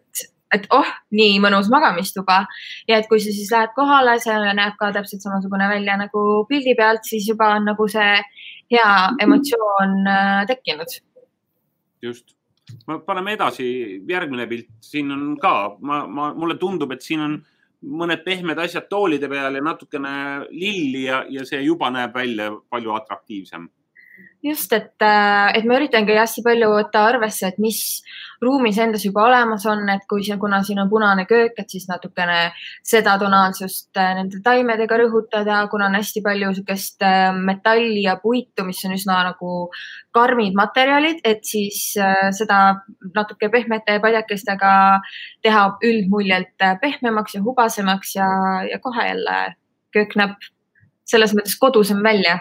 et 0.53 0.67
oh, 0.75 0.89
nii 1.15 1.39
mõnus 1.43 1.69
magamistuba. 1.73 2.43
Ja 2.89 2.99
et 2.99 3.09
kui 3.09 3.21
sa 3.23 3.33
siis 3.33 3.51
lähed 3.53 3.73
kohale, 3.77 4.17
see 4.23 4.53
näeb 4.57 4.77
ka 4.79 4.91
täpselt 4.95 5.25
samasugune 5.25 5.69
välja 5.71 5.97
nagu 5.99 6.43
pildi 6.49 6.75
pealt, 6.79 7.05
siis 7.09 7.27
juba 7.29 7.53
on 7.57 7.67
nagu 7.71 7.87
see 7.91 8.13
hea 8.73 8.93
emotsioon 9.25 9.99
äh, 10.07 10.45
tekkinud. 10.49 10.99
just. 12.01 12.35
Paneme 13.05 13.33
edasi, 13.35 13.65
järgmine 14.07 14.45
pilt, 14.47 14.69
siin 14.81 15.11
on 15.11 15.33
ka, 15.37 15.75
ma, 15.83 16.05
ma, 16.07 16.29
mulle 16.33 16.55
tundub, 16.57 16.93
et 16.95 17.03
siin 17.03 17.21
on 17.21 17.35
mõned 17.83 18.23
pehmed 18.23 18.57
asjad 18.63 18.87
toolide 18.89 19.27
peal 19.29 19.59
ja 19.59 19.61
natukene 19.61 20.13
lilli 20.49 21.03
ja, 21.03 21.25
ja 21.29 21.43
see 21.45 21.59
juba 21.61 21.91
näeb 21.91 22.15
välja 22.15 22.47
palju 22.71 22.95
atraktiivsem 22.95 23.67
just, 24.43 24.73
et, 24.73 24.93
äh, 25.01 25.51
et 25.57 25.65
ma 25.65 25.77
üritangi 25.79 26.15
hästi 26.17 26.43
palju 26.43 26.69
võtta 26.73 27.05
arvesse, 27.07 27.47
et 27.47 27.59
mis 27.63 27.79
ruumis 28.43 28.77
endas 28.83 29.05
juba 29.05 29.23
olemas 29.29 29.63
on, 29.71 29.85
et 29.93 30.03
kui 30.09 30.25
siin, 30.25 30.39
kuna 30.41 30.59
siin 30.67 30.81
on 30.83 30.89
punane 30.91 31.23
köök, 31.29 31.55
et 31.61 31.71
siis 31.71 31.87
natukene 31.87 32.51
seda 32.83 33.15
tonaalsust 33.21 33.95
äh, 33.95 34.11
nende 34.19 34.41
taimedega 34.43 34.99
rõhutada, 34.99 35.61
kuna 35.71 35.87
on 35.87 35.95
hästi 35.95 36.23
palju 36.25 36.51
niisugust 36.51 37.07
äh, 37.07 37.31
metalli 37.37 38.03
ja 38.03 38.17
puitu, 38.19 38.67
mis 38.67 38.83
on 38.83 38.97
üsna 38.97 39.21
nagu 39.29 39.55
karmid 40.13 40.57
materjalid, 40.59 41.23
et 41.25 41.41
siis 41.47 41.95
seda 42.37 42.57
natuke 43.15 43.47
pehmete 43.49 43.95
padjakestega 44.03 44.73
teha 45.41 45.63
üldmuljelt 45.81 46.67
pehmemaks 46.83 47.33
ja 47.33 47.41
hubasemaks 47.41 48.15
ja, 48.19 48.27
ja 48.69 48.77
kohe 48.83 49.07
jälle 49.07 49.37
köök 49.95 50.13
näeb 50.19 50.35
selles 51.09 51.33
mõttes 51.33 51.57
kodusam 51.57 52.03
välja 52.05 52.37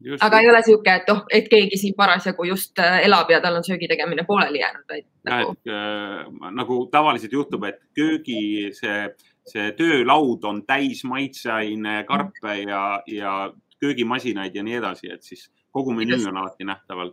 Just, 0.00 0.22
aga 0.24 0.38
ei 0.40 0.48
ole 0.48 0.62
sihuke, 0.64 0.92
et 1.02 1.10
oh, 1.12 1.18
et 1.28 1.48
keegi 1.52 1.76
siin 1.76 1.94
parasjagu 1.96 2.46
just 2.48 2.78
äh, 2.80 3.02
elab 3.04 3.28
ja 3.28 3.40
tal 3.44 3.58
on 3.58 3.64
söögi 3.66 3.88
tegemine 3.90 4.24
pooleli 4.24 4.62
jäänud, 4.62 4.86
vaid 4.88 5.06
nagu.... 5.28 5.52
Äh, 5.68 6.52
nagu 6.56 6.78
tavaliselt 6.92 7.34
juhtub, 7.36 7.66
et 7.68 7.82
köögi 7.96 8.70
see, 8.76 9.02
see 9.50 9.66
töölaud 9.76 10.46
on 10.48 10.62
täis 10.68 11.02
maitseaine, 11.04 11.98
karpe 12.08 12.56
ja, 12.62 12.84
ja 13.12 13.34
köögimasinaid 13.80 14.56
ja 14.56 14.64
nii 14.64 14.78
edasi, 14.80 15.10
et 15.12 15.26
siis 15.26 15.50
kogu 15.70 15.92
menüü 15.96 16.22
on 16.30 16.40
alati 16.40 16.64
nähtaval 16.64 17.12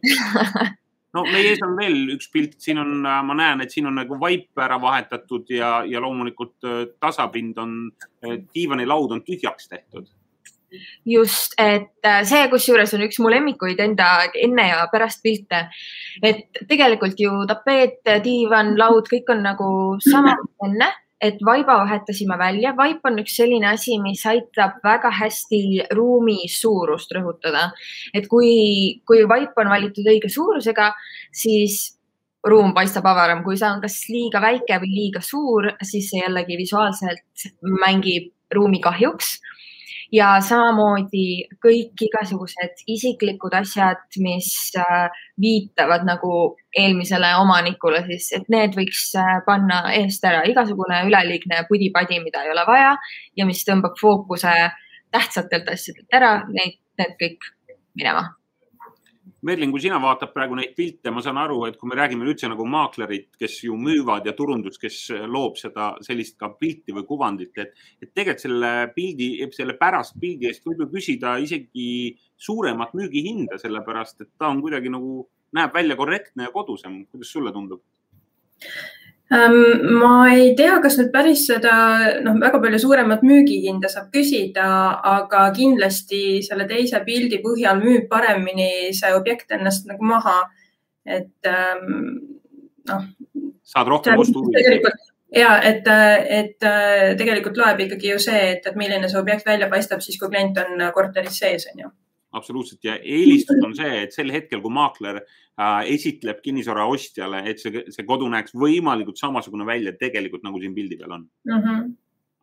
no 1.18 1.26
meie 1.28 1.52
ees 1.52 1.64
on 1.68 1.76
veel 1.76 2.16
üks 2.16 2.32
pilt, 2.32 2.56
siin 2.64 2.80
on, 2.86 3.02
äh, 3.04 3.20
ma 3.28 3.36
näen, 3.36 3.66
et 3.66 3.76
siin 3.76 3.92
on 3.92 4.00
nagu 4.00 4.16
vaip 4.22 4.64
ära 4.64 4.80
vahetatud 4.80 5.52
ja, 5.52 5.82
ja 5.84 6.00
loomulikult 6.04 6.72
äh, 6.72 6.86
tasapind 7.04 7.60
on, 7.60 7.76
diivanilaud 8.24 9.18
on 9.18 9.28
tühjaks 9.28 9.68
tehtud 9.76 10.08
just, 11.06 11.56
et 11.58 12.06
äh, 12.06 12.22
see, 12.28 12.44
kusjuures 12.52 12.94
on 12.98 13.06
üks 13.08 13.20
mu 13.24 13.32
lemmikuid 13.34 13.80
enda 13.84 14.12
enne 14.36 14.70
ja 14.70 14.86
pärast 14.92 15.24
pilte. 15.24 15.68
et 16.24 16.64
tegelikult 16.70 17.20
ju 17.20 17.44
tapeet, 17.50 18.00
diivan, 18.24 18.76
laud, 18.80 19.10
kõik 19.12 19.30
on 19.34 19.44
nagu 19.46 19.70
sama 20.04 20.36
enne, 20.68 20.90
et 21.22 21.42
vaiba 21.46 21.80
vahetasime 21.82 22.38
välja. 22.38 22.74
vaip 22.78 23.06
on 23.06 23.20
üks 23.24 23.36
selline 23.40 23.72
asi, 23.72 23.98
mis 24.02 24.24
aitab 24.26 24.80
väga 24.84 25.12
hästi 25.20 25.90
ruumi 25.98 26.48
suurust 26.52 27.12
rõhutada. 27.16 27.72
et 28.14 28.28
kui, 28.28 29.02
kui 29.06 29.26
vaip 29.30 29.58
on 29.58 29.70
valitud 29.70 30.06
õige 30.06 30.30
suurusega, 30.30 30.94
siis 31.34 31.98
ruum 32.48 32.74
paistab 32.74 33.06
avaram, 33.10 33.44
kui 33.44 33.58
see 33.58 33.68
on 33.70 33.82
kas 33.82 33.98
liiga 34.12 34.42
väike 34.42 34.80
või 34.84 34.94
liiga 34.94 35.22
suur, 35.26 35.72
siis 35.84 36.10
see 36.12 36.22
jällegi 36.22 36.58
visuaalselt 36.60 37.48
mängib 37.82 38.32
ruumi 38.54 38.80
kahjuks 38.84 39.38
ja 40.14 40.30
samamoodi 40.44 41.48
kõik 41.64 42.06
igasugused 42.08 42.84
isiklikud 42.88 43.56
asjad, 43.58 44.06
mis 44.24 44.52
äh, 44.80 45.10
viitavad 45.42 46.06
nagu 46.08 46.56
eelmisele 46.78 47.34
omanikule, 47.42 48.04
siis 48.08 48.32
et 48.40 48.50
need 48.54 48.78
võiks 48.78 49.10
äh, 49.20 49.38
panna 49.46 49.84
eest 49.98 50.26
ära. 50.26 50.46
igasugune 50.48 51.04
üleliigne 51.10 51.66
pudi-padi, 51.70 52.22
mida 52.24 52.46
ei 52.46 52.56
ole 52.56 52.66
vaja 52.68 52.96
ja 53.36 53.46
mis 53.46 53.64
tõmbab 53.68 54.00
fookuse 54.02 54.56
tähtsatelt 55.12 55.70
asjadelt 55.72 56.20
ära, 56.20 56.34
neid, 56.52 56.80
need 57.00 57.16
kõik 57.22 57.54
minema 57.98 58.37
Merlin, 59.48 59.72
kui 59.72 59.82
sina 59.84 60.00
vaatad 60.04 60.34
praegu 60.36 60.58
neid 60.60 60.74
pilte, 60.76 61.12
ma 61.14 61.22
saan 61.24 61.40
aru, 61.40 61.62
et 61.68 61.78
kui 61.80 61.90
me 61.90 61.96
räägime 61.96 62.26
üldse 62.28 62.50
nagu 62.52 62.66
maaklerid, 62.68 63.30
kes 63.40 63.62
ju 63.64 63.78
müüvad 63.80 64.28
ja 64.28 64.34
turundus, 64.36 64.80
kes 64.82 64.98
loob 65.32 65.56
seda 65.60 65.94
sellist 66.06 66.36
ka 66.42 66.52
pilti 66.60 66.96
või 66.96 67.06
kuvandit, 67.08 67.54
et, 67.64 67.74
et 68.04 68.12
tegelikult 68.12 68.44
selle 68.44 68.72
pildi, 68.96 69.30
selle 69.56 69.78
pärast 69.80 70.18
pildi 70.20 70.50
eest 70.52 70.68
võib 70.68 70.84
ju 70.84 70.90
küsida 70.98 71.38
isegi 71.44 71.88
suuremat 72.48 72.96
müügihinda, 72.98 73.60
sellepärast 73.62 74.26
et 74.26 74.34
ta 74.38 74.52
on 74.52 74.62
kuidagi 74.66 74.92
nagu, 74.94 75.24
näeb 75.56 75.74
välja 75.74 75.96
korrektne 76.00 76.50
ja 76.50 76.54
kodusem. 76.54 77.06
kuidas 77.12 77.32
sulle 77.32 77.56
tundub? 77.56 77.82
Ähm, 79.28 79.98
ma 80.00 80.30
ei 80.32 80.54
tea, 80.56 80.78
kas 80.80 80.96
nüüd 80.96 81.10
päris 81.12 81.42
seda 81.50 81.74
noh, 82.24 82.38
väga 82.40 82.62
palju 82.64 82.80
suuremat 82.80 83.26
müügihinda 83.28 83.90
saab 83.92 84.08
küsida, 84.14 84.68
aga 85.12 85.42
kindlasti 85.58 86.40
selle 86.46 86.64
teise 86.70 87.02
pildi 87.04 87.42
põhjal 87.44 87.82
müüb 87.82 88.08
paremini 88.08 88.94
see 88.96 89.12
objekt 89.18 89.52
ennast 89.52 89.90
nagu 89.92 90.08
maha. 90.14 90.38
et 91.08 91.48
ähm, 91.48 91.92
noh. 92.88 93.04
saad 93.64 93.92
rohkem 93.92 94.20
ostuhuvi. 94.20 94.64
ja 95.36 95.54
et, 95.60 95.88
et 96.40 96.68
tegelikult 97.20 97.60
loeb 97.60 97.84
ikkagi 97.84 98.16
ju 98.16 98.20
see, 98.20 98.42
et, 98.56 98.68
et 98.68 98.80
milline 98.80 99.12
see 99.12 99.20
objekt 99.20 99.48
välja 99.48 99.68
paistab 99.68 100.04
siis, 100.04 100.20
kui 100.20 100.32
klient 100.32 100.60
on 100.64 100.88
korteris 100.96 101.40
sees, 101.44 101.68
on 101.74 101.84
ju 101.84 101.92
absoluutselt 102.36 102.84
ja 102.84 102.98
eelistus 102.98 103.60
on 103.64 103.76
see, 103.78 104.04
et 104.04 104.16
sel 104.16 104.32
hetkel, 104.34 104.62
kui 104.64 104.74
maakler 104.74 105.22
äh, 105.22 105.88
esitleb 105.94 106.42
kinnisvara 106.44 106.88
ostjale, 106.92 107.44
et 107.50 107.62
see, 107.64 107.86
see 107.94 108.08
kodu 108.08 108.28
näeks 108.32 108.56
võimalikult 108.58 109.20
samasugune 109.20 109.68
välja 109.68 109.96
tegelikult 110.00 110.44
nagu 110.46 110.60
siin 110.62 110.76
pildi 110.76 111.00
peal 111.00 111.18
on 111.20 111.28
mm. 111.48 111.60
-hmm. 111.62 111.92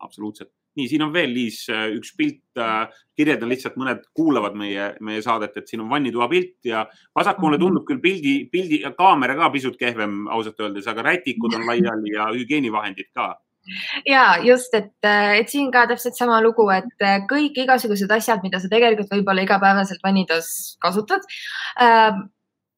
absoluutselt. 0.07 0.51
nii, 0.75 0.89
siin 0.91 1.03
on 1.07 1.13
veel, 1.13 1.31
Liis, 1.31 1.69
äh, 1.71 1.87
üks 1.95 2.15
pilt 2.17 2.59
äh,. 2.59 2.89
kirjeldan 3.17 3.49
lihtsalt, 3.49 3.77
mõned 3.79 4.03
kuulavad 4.15 4.57
meie, 4.59 4.95
meie 5.01 5.23
saadet, 5.23 5.57
et 5.57 5.69
siin 5.69 5.85
on 5.85 5.91
vannitoa 5.91 6.29
pilt 6.29 6.65
ja 6.65 6.87
vasakpoolne 7.15 7.57
mm 7.57 7.63
-hmm. 7.63 7.67
tundub 7.67 7.87
küll 7.87 8.01
pildi, 8.01 8.49
pildi 8.51 8.81
ja 8.81 8.91
kaamera 8.93 9.37
ka 9.37 9.51
pisut 9.51 9.77
kehvem 9.77 10.27
ausalt 10.29 10.61
öeldes, 10.61 10.89
aga 10.89 11.03
rätikud 11.03 11.55
on 11.55 11.67
laiali 11.67 12.17
ja 12.17 12.33
hügieenivahendid 12.33 13.13
ka 13.15 13.37
ja 14.09 14.25
just, 14.45 14.75
et, 14.77 14.93
et 15.05 15.51
siin 15.51 15.71
ka 15.75 15.87
täpselt 15.91 16.19
sama 16.19 16.41
lugu, 16.45 16.67
et 16.75 17.07
kõik 17.31 17.59
igasugused 17.65 18.11
asjad, 18.13 18.45
mida 18.45 18.61
sa 18.61 18.71
tegelikult 18.73 19.13
võib-olla 19.13 19.47
igapäevaselt 19.47 20.05
vannidas 20.05 20.49
kasutad 20.83 21.25
äh,, 21.81 22.25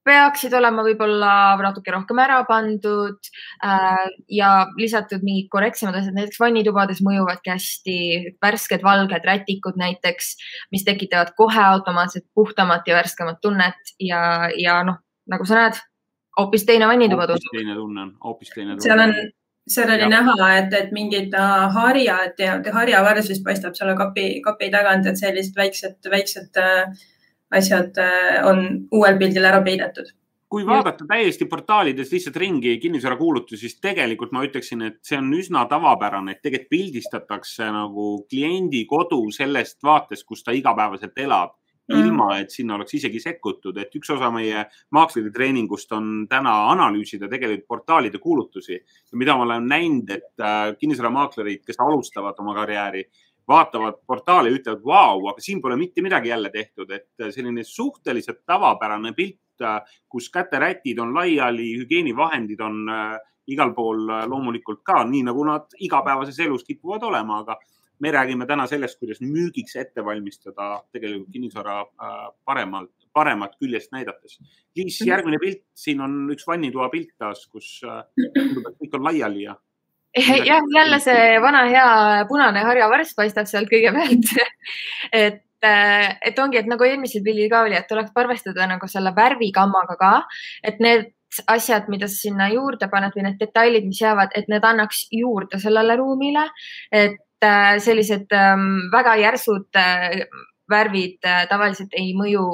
peaksid 0.06 0.54
olema 0.56 0.84
võib-olla 0.86 1.30
natuke 1.60 1.92
rohkem 1.94 2.20
ära 2.22 2.38
pandud 2.48 3.30
äh, 3.66 4.04
ja 4.32 4.50
lisatud 4.78 5.24
mingid 5.26 5.48
korrektsemad 5.52 5.98
asjad, 5.98 6.14
näiteks 6.16 6.40
vannitubades 6.42 7.02
mõjuvadki 7.06 7.52
hästi 7.52 7.98
värsked 8.42 8.84
valged 8.86 9.26
rätikud 9.26 9.78
näiteks, 9.80 10.34
mis 10.74 10.86
tekitavad 10.86 11.34
kohe 11.38 11.64
automaatselt 11.72 12.26
puhtamat 12.38 12.86
ja 12.86 13.00
värskemat 13.00 13.42
tunnet 13.42 13.96
ja, 13.98 14.20
ja 14.54 14.78
noh, 14.86 15.00
nagu 15.30 15.48
sa 15.48 15.64
näed, 15.64 15.82
hoopis 16.38 16.66
teine 16.68 16.88
vannituba 16.90 17.26
tundub. 17.26 17.50
hoopis 17.50 17.58
teine 17.58 17.80
tunne 17.80 18.06
on, 18.06 18.14
hoopis 18.24 18.54
teine 18.54 18.76
tunne. 18.76 18.86
seal 18.86 19.02
on 19.08 19.16
seal 19.68 19.90
oli 19.90 20.04
ja. 20.06 20.10
näha, 20.10 20.50
et, 20.60 20.74
et 20.78 20.92
mingid 20.94 21.34
äh, 21.34 21.64
harjad 21.74 22.38
ja 22.38 22.58
harjavars 22.74 23.30
vist 23.32 23.44
paistab 23.44 23.74
selle 23.78 23.96
kapi, 23.98 24.28
kapi 24.44 24.70
tagant, 24.70 25.08
et 25.10 25.18
sellised 25.18 25.58
väiksed, 25.58 25.98
väiksed 26.10 26.60
äh, 26.62 26.94
asjad 27.56 27.98
äh, 28.02 28.38
on 28.46 28.62
uuel 28.94 29.18
pildil 29.18 29.46
ära 29.46 29.62
peidetud 29.66 30.14
kui 30.46 30.62
vaadata 30.66 31.04
täiesti 31.08 31.44
portaalides 31.50 32.12
lihtsalt 32.12 32.36
ringi 32.38 32.76
kinnisvarakuulutusi, 32.78 33.58
siis 33.66 33.80
tegelikult 33.82 34.30
ma 34.32 34.44
ütleksin, 34.46 34.84
et 34.86 35.00
see 35.04 35.18
on 35.18 35.32
üsna 35.34 35.64
tavapärane, 35.70 36.36
et 36.36 36.42
tegelikult 36.44 36.70
pildistatakse 36.70 37.66
nagu 37.74 38.06
kliendi 38.30 38.84
kodu 38.88 39.24
sellest 39.34 39.82
vaatest, 39.84 40.26
kus 40.28 40.46
ta 40.46 40.54
igapäevaselt 40.54 41.18
elab. 41.26 41.56
Ilma 41.94 42.38
et 42.40 42.50
sinna 42.50 42.74
oleks 42.74 42.96
isegi 42.98 43.20
sekkutud, 43.22 43.76
et 43.78 43.94
üks 43.94 44.10
osa 44.14 44.30
meie 44.34 44.64
maakleri 44.94 45.30
treeningust 45.34 45.92
on 45.94 46.26
täna 46.30 46.54
analüüsida 46.72 47.28
tegelikult 47.30 47.68
portaalide 47.68 48.18
kuulutusi. 48.22 48.80
Mida 49.14 49.36
ma 49.36 49.46
olen 49.46 49.68
näinud, 49.70 50.10
et 50.10 50.42
äh, 50.42 50.74
kinnisvaramaaklerid, 50.80 51.62
kes 51.66 51.78
alustavad 51.82 52.38
oma 52.42 52.56
karjääri, 52.58 53.04
vaatavad 53.46 54.00
portaali 54.06 54.50
ja 54.50 54.58
ütlevad, 54.58 54.82
vau, 54.82 55.28
aga 55.30 55.42
siin 55.42 55.62
pole 55.62 55.76
mitte 55.78 56.02
midagi 56.02 56.32
jälle 56.32 56.50
tehtud, 56.50 56.90
et 56.90 57.12
äh, 57.22 57.30
selline 57.30 57.64
suhteliselt 57.64 58.42
tavapärane 58.46 59.14
pilt, 59.14 59.62
äh, 59.62 59.78
kus 60.10 60.28
käterätid 60.34 60.98
on 60.98 61.14
laiali, 61.14 61.70
hügieenivahendid 61.78 62.60
on 62.66 62.82
igal 63.46 63.70
pool 63.76 64.08
loomulikult 64.26 64.82
ka, 64.82 65.04
nii 65.06 65.22
nagu 65.28 65.44
nad 65.46 65.70
igapäevases 65.78 66.40
elus 66.42 66.64
kipuvad 66.66 67.04
olema, 67.06 67.44
aga 67.44 67.54
me 68.00 68.12
räägime 68.12 68.46
täna 68.46 68.66
sellest, 68.66 68.98
kuidas 69.00 69.20
müügiks 69.24 69.76
ette 69.80 70.04
valmistada 70.04 70.82
tegelikult 70.92 71.32
kinnisvara 71.32 71.78
äh, 71.80 72.18
paremalt, 72.44 72.92
paremat 73.16 73.56
küljest 73.60 73.92
näidates. 73.92 74.38
Liis, 74.76 75.00
mhm. 75.00 75.08
järgmine 75.08 75.40
pilt, 75.42 75.62
siin 75.74 76.02
on 76.04 76.18
üks 76.34 76.46
vannitoa 76.48 76.90
pilt 76.92 77.14
taas, 77.18 77.46
kus 77.52 77.78
äh, 77.86 78.04
kõik 78.80 78.98
on 78.98 79.08
laiali 79.08 79.46
ja. 79.46 79.56
jah, 80.50 80.62
jälle 80.72 81.00
see 81.04 81.40
vana 81.44 81.66
hea 81.68 81.88
punane 82.28 82.62
harjavarss 82.64 83.16
paistab 83.16 83.48
sealt 83.50 83.68
kõigepealt 83.68 84.30
et 85.24 85.42
äh, 85.66 86.16
et 86.24 86.38
ongi, 86.40 86.60
et 86.60 86.70
nagu 86.70 86.84
eelmisel 86.84 87.24
pildil 87.24 87.50
ka 87.52 87.66
oli, 87.66 87.76
et 87.76 87.88
tuleb 87.90 88.16
arvestada 88.16 88.68
nagu 88.70 88.88
selle 88.88 89.12
värvigammaga 89.16 89.98
ka, 90.00 90.14
et 90.64 90.80
need 90.80 91.12
asjad, 91.52 91.88
mida 91.92 92.08
sa 92.08 92.16
sinna 92.16 92.48
juurde 92.52 92.88
paned 92.88 93.14
või 93.16 93.26
need 93.26 93.38
detailid, 93.40 93.84
mis 93.84 94.00
jäävad, 94.00 94.32
et 94.38 94.48
need 94.48 94.64
annaks 94.64 95.06
juurde 95.12 95.60
sellele 95.60 95.96
ruumile. 96.00 96.46
et 96.92 97.18
sellised 97.42 98.32
ähm, 98.32 98.90
väga 98.92 99.16
järsud 99.20 99.76
äh, 99.76 100.26
värvid 100.70 101.24
äh, 101.26 101.46
tavaliselt 101.50 101.94
ei 101.96 102.12
mõju 102.16 102.44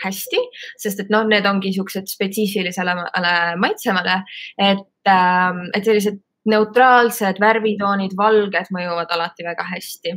hästi, 0.00 0.40
sest 0.80 1.04
et 1.04 1.12
noh, 1.12 1.26
need 1.28 1.46
ongi 1.48 1.70
niisugused 1.70 2.08
spetsiifilisele 2.08 2.94
maitsemale, 3.60 4.22
et, 4.56 4.88
ähm, 5.10 5.66
et 5.76 5.84
sellised 5.84 6.20
neutraalsed 6.48 7.40
värvitoonid, 7.40 8.16
valged 8.16 8.72
mõjuvad 8.72 9.12
alati 9.12 9.44
väga 9.44 9.66
hästi. 9.74 10.16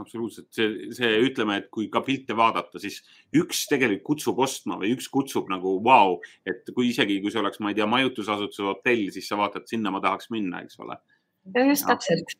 Absoluutselt, 0.00 0.46
see, 0.54 0.92
see 0.96 1.10
ütleme, 1.26 1.58
et 1.60 1.66
kui 1.74 1.90
ka 1.92 2.00
pilte 2.06 2.32
vaadata, 2.38 2.80
siis 2.80 3.02
üks 3.36 3.66
tegelikult 3.68 4.06
kutsub 4.06 4.38
ostma 4.40 4.78
või 4.80 4.94
üks 4.94 5.10
kutsub 5.12 5.50
nagu 5.52 5.74
vau! 5.84 6.14
Wow,, 6.14 6.28
et 6.48 6.70
kui 6.72 6.88
isegi, 6.94 7.18
kui 7.20 7.34
see 7.34 7.42
oleks, 7.42 7.60
ma 7.60 7.74
ei 7.74 7.76
tea, 7.76 7.88
majutusasutuse 7.90 8.64
hotell, 8.64 9.10
siis 9.12 9.28
sa 9.28 9.36
vaatad, 9.40 9.66
sinna 9.68 9.92
ma 9.92 10.00
tahaks 10.00 10.30
minna, 10.32 10.62
eks 10.64 10.80
ole. 10.80 10.96
just 11.66 11.90
täpselt 11.90 12.38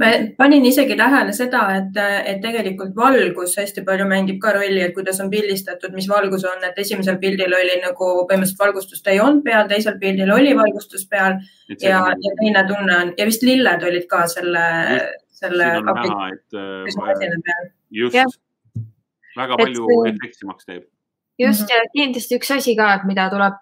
ma 0.00 0.10
panin 0.38 0.64
isegi 0.66 0.96
tähele 0.98 1.32
seda, 1.36 1.62
et, 1.78 1.98
et 2.30 2.40
tegelikult 2.42 2.94
valgus 2.96 3.56
hästi 3.60 3.84
palju 3.86 4.06
mängib 4.10 4.40
ka 4.42 4.54
rolli, 4.56 4.80
et 4.82 4.94
kuidas 4.96 5.20
on 5.22 5.30
pildistatud, 5.32 5.94
mis 5.94 6.08
valgus 6.10 6.46
on, 6.50 6.64
et 6.66 6.78
esimesel 6.82 7.20
pildil 7.22 7.54
oli 7.54 7.76
nagu 7.82 8.08
põhimõtteliselt 8.28 8.64
valgustust 8.64 9.12
ei 9.12 9.20
olnud 9.22 9.44
peal, 9.46 9.68
teisel 9.70 9.98
pildil 10.02 10.32
oli 10.34 10.56
valgustus 10.58 11.06
peal 11.10 11.38
ja, 11.78 12.00
ja 12.10 12.34
teine 12.40 12.64
tunne 12.70 12.98
on 13.02 13.12
ja 13.18 13.28
vist 13.28 13.46
lilled 13.46 13.86
olid 13.90 14.08
ka 14.10 14.24
selle, 14.30 14.64
selle. 15.30 15.70
näha, 15.90 16.32
et 16.34 16.58
äh, 16.58 17.70
just, 18.02 18.40
väga 19.38 19.62
palju 19.62 20.02
efektimaks 20.10 20.66
teeb 20.66 20.82
just 21.38 21.60
mm 21.60 21.66
-hmm. 21.66 21.74
ja 21.74 21.90
kindlasti 21.96 22.36
üks 22.38 22.50
asi 22.54 22.76
ka, 22.76 22.94
et 22.94 23.04
mida 23.04 23.28
tuleb 23.30 23.54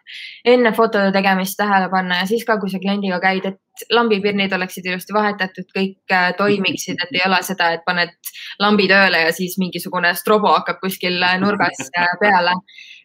enne 0.44 0.72
fotode 0.76 1.12
tegemist 1.12 1.56
tähele 1.56 1.88
panna 1.90 2.18
ja 2.20 2.26
siis 2.26 2.44
ka, 2.44 2.58
kui 2.60 2.70
sa 2.70 2.78
kliendiga 2.78 3.20
käid, 3.20 3.46
et 3.48 3.84
lambipirnid 3.90 4.52
oleksid 4.52 4.86
ilusti 4.86 5.14
vahetatud, 5.16 5.68
kõik 5.76 6.12
äh, 6.12 6.32
toimiksid, 6.36 7.00
et 7.02 7.14
ei 7.16 7.22
ole 7.26 7.42
seda, 7.42 7.72
et 7.72 7.84
paned 7.86 8.12
lambi 8.60 8.88
tööle 8.88 9.24
ja 9.26 9.32
siis 9.32 9.58
mingisugune 9.58 10.14
strobo 10.14 10.52
hakkab 10.52 10.80
kuskil 10.84 11.24
nurgas 11.40 11.86
äh, 11.96 12.08
peale. 12.20 12.52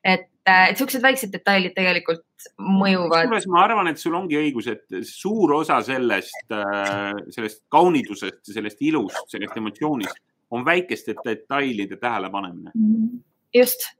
et, 0.04 0.28
et 0.48 0.78
siuksed 0.78 1.02
väiksed 1.02 1.32
detailid 1.32 1.74
tegelikult 1.76 2.26
mõjuvad. 2.60 3.32
ma 3.48 3.64
arvan, 3.64 3.88
et 3.88 3.98
sul 3.98 4.16
ongi 4.16 4.38
õigus, 4.38 4.68
et 4.68 5.04
suur 5.04 5.54
osa 5.54 5.82
sellest, 5.82 6.52
sellest 7.30 7.64
kaunidusest, 7.70 8.44
sellest 8.44 8.82
ilust, 8.82 9.24
sellest 9.28 9.58
emotsioonist 9.58 10.20
on 10.52 10.66
väikeste 10.66 11.16
detailide 11.26 11.98
tähelepanemine. 11.98 12.72
just 13.54 13.97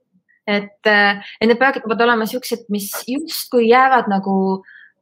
et, 0.48 0.88
et 0.88 1.46
need 1.46 1.60
peavad 1.60 2.02
olema 2.06 2.26
siuksed, 2.28 2.66
mis 2.72 2.90
justkui 3.08 3.68
jäävad 3.68 4.08
nagu 4.10 4.34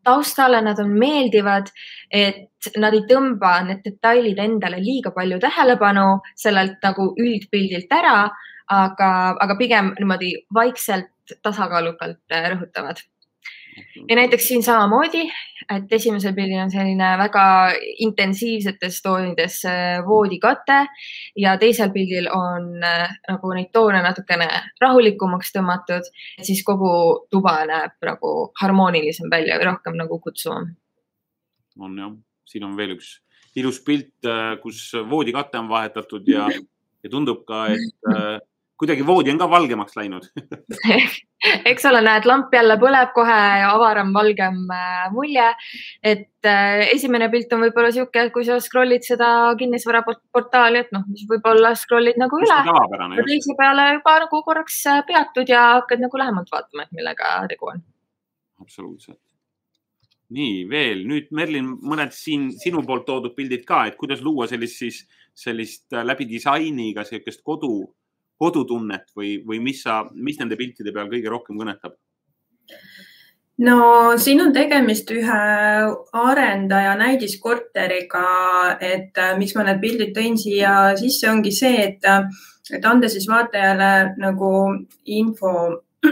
taustale, 0.06 0.60
nad 0.62 0.78
on 0.78 0.92
meeldivad, 0.98 1.70
et 2.14 2.70
nad 2.78 2.94
ei 2.94 3.02
tõmba 3.10 3.56
need 3.66 3.82
detailid 3.86 4.38
endale 4.42 4.78
liiga 4.82 5.12
palju 5.14 5.40
tähelepanu 5.42 6.06
sellelt 6.38 6.78
nagu 6.86 7.08
üldpildilt 7.22 7.92
ära, 7.94 8.18
aga, 8.70 9.10
aga 9.42 9.58
pigem 9.58 9.92
niimoodi 9.98 10.32
vaikselt, 10.54 11.12
tasakaalukalt 11.42 12.20
äh, 12.30 12.44
rõhutavad 12.52 13.00
ja 14.08 14.16
näiteks 14.16 14.48
siin 14.48 14.62
samamoodi, 14.62 15.26
et 15.74 15.92
esimesel 15.92 16.34
pildil 16.34 16.60
on 16.62 16.70
selline 16.72 17.10
väga 17.20 17.44
intensiivsetes 18.04 19.00
toonides 19.04 19.58
äh, 19.68 20.06
voodikate 20.06 20.78
ja 21.38 21.56
teisel 21.60 21.92
pildil 21.94 22.28
on 22.32 22.84
äh, 22.84 23.16
nagu 23.28 23.52
neid 23.56 23.70
toone 23.74 24.02
natukene 24.04 24.48
rahulikumaks 24.80 25.52
tõmmatud, 25.56 26.08
siis 26.42 26.62
kogu 26.66 26.90
tuba 27.32 27.58
näeb 27.68 28.08
nagu 28.08 28.34
harmoonilisem 28.62 29.30
välja 29.32 29.60
või 29.60 29.70
rohkem 29.72 30.00
nagu 30.00 30.20
kutsuvam. 30.20 30.72
on 31.80 31.98
jah, 31.98 32.12
siin 32.48 32.64
on 32.64 32.76
veel 32.76 32.96
üks 32.96 33.16
ilus 33.56 33.80
pilt, 33.84 34.14
äh, 34.28 34.56
kus 34.62 34.90
voodikate 35.10 35.58
on 35.58 35.68
vahetatud 35.68 36.28
ja, 36.28 36.48
ja 37.02 37.10
tundub 37.10 37.44
ka, 37.48 37.66
et 37.72 38.44
kuidagi 38.80 39.06
voodi 39.06 39.32
on 39.32 39.38
ka 39.40 39.48
valgemaks 39.50 39.96
läinud 39.96 40.28
eks 41.70 41.84
ole, 41.88 42.00
näed, 42.04 42.26
lamp 42.28 42.54
jälle 42.54 42.76
põleb 42.80 43.12
kohe 43.16 43.36
avaram, 43.66 44.12
valgem 44.14 44.62
äh, 44.72 45.06
mulje. 45.12 45.46
et 46.02 46.48
äh, 46.48 46.86
esimene 46.94 47.28
pilt 47.32 47.52
on 47.52 47.64
võib-olla 47.66 47.90
sihuke, 47.94 48.26
et 48.26 48.32
kui 48.34 48.46
sa 48.48 48.58
scroll'id 48.62 49.04
seda 49.06 49.28
kinnisvaraportaali, 49.60 50.84
et 50.84 50.94
noh, 50.96 51.04
võib-olla 51.30 51.74
scroll'id 51.78 52.18
nagu 52.20 52.40
üle. 52.40 52.58
teise 53.20 53.56
peale 53.58 53.90
juba 53.98 54.16
nagu 54.24 54.42
korraks 54.48 54.80
äh, 54.92 55.04
peatud 55.08 55.52
ja 55.52 55.66
hakkad 55.76 56.02
nagu 56.04 56.22
lähemalt 56.22 56.52
vaatama, 56.52 56.86
et 56.86 56.96
millega 56.96 57.36
tegu 57.52 57.72
on. 57.74 57.84
absoluutselt. 58.62 59.20
nii 60.36 60.64
veel 60.70 61.04
nüüd 61.06 61.30
Merlin, 61.36 61.76
mõned 61.86 62.16
siin 62.16 62.50
sinu 62.58 62.82
poolt 62.86 63.06
toodud 63.06 63.36
pildid 63.36 63.68
ka, 63.68 63.86
et 63.86 64.00
kuidas 64.00 64.24
luua 64.24 64.48
sellist 64.50 64.82
siis 64.82 65.04
sellist 65.36 65.92
läbi 65.92 66.24
disainiga 66.24 67.04
sihukest 67.04 67.42
kodu 67.44 67.84
kodutunnet 68.38 69.08
või, 69.16 69.38
või 69.46 69.60
mis 69.64 69.82
sa, 69.86 70.02
mis 70.12 70.38
nende 70.40 70.58
piltide 70.58 70.92
peal 70.92 71.10
kõige 71.12 71.32
rohkem 71.32 71.58
kõnetab? 71.60 71.96
no 73.58 73.76
siin 74.20 74.42
on 74.44 74.52
tegemist 74.52 75.10
ühe 75.14 75.38
arendaja 76.12 76.92
näidiskorteriga, 77.00 78.26
et 78.80 79.16
äh, 79.16 79.32
miks 79.38 79.56
ma 79.56 79.64
need 79.68 79.80
pildid 79.80 80.12
tõin 80.16 80.36
siia 80.40 80.74
sisse, 81.00 81.30
ongi 81.30 81.54
see, 81.54 81.76
et, 81.88 82.04
äh, 82.04 82.28
et 82.76 82.84
anda 82.84 83.08
siis 83.08 83.28
vaatajale 83.30 84.18
nagu 84.20 84.52
info 85.04 85.54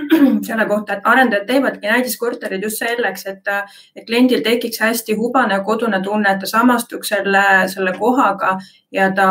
selle 0.46 0.66
kohta, 0.68 0.96
et 0.96 1.08
arendajad 1.08 1.46
teevadki 1.48 1.90
näidiskorterid 1.90 2.62
just 2.62 2.82
selleks, 2.82 3.26
et, 3.30 3.50
et 3.96 4.06
kliendil 4.06 4.42
tekiks 4.44 4.80
hästi 4.82 5.16
hubane 5.18 5.60
kodune 5.66 6.00
tunne, 6.04 6.30
et 6.30 6.40
ta 6.42 6.50
samastuks 6.50 7.12
selle, 7.14 7.44
selle 7.72 7.94
kohaga 7.98 8.56
ja 8.94 9.10
ta, 9.16 9.28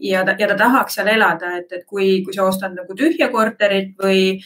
ja 0.00 0.24
ta, 0.26 0.36
ja 0.38 0.50
ta 0.52 0.58
tahaks 0.60 0.98
seal 0.98 1.10
elada, 1.14 1.56
et, 1.60 1.72
et 1.72 1.86
kui, 1.86 2.20
kui 2.24 2.36
sa 2.36 2.46
ostad 2.48 2.76
nagu 2.76 2.96
tühja 2.98 3.30
korterit 3.32 3.94
või, 4.00 4.38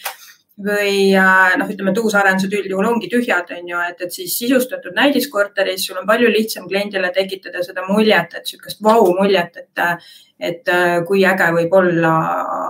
või 0.64 0.94
noh, 1.14 1.68
ütleme, 1.68 1.92
et 1.92 2.00
uusarendused 2.02 2.56
üldjuhul 2.60 2.92
ongi 2.92 3.10
tühjad, 3.12 3.52
on 3.58 3.68
ju, 3.72 3.82
et, 3.90 4.06
et 4.06 4.14
siis 4.14 4.38
sisustatud 4.38 4.96
näidiskorteris 4.96 5.86
sul 5.86 6.00
on 6.00 6.08
palju 6.08 6.32
lihtsam 6.32 6.66
kliendile 6.70 7.12
tekitada 7.14 7.62
seda 7.66 7.86
muljet, 7.88 8.34
et 8.34 8.48
niisugust 8.48 8.82
vau 8.84 9.12
muljet, 9.18 9.62
et, 9.62 10.02
et 10.50 10.74
kui 11.06 11.24
äge 11.26 11.52
võib 11.60 11.78
olla 11.82 12.16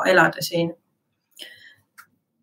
elada 0.09 0.45
siin 0.45 0.71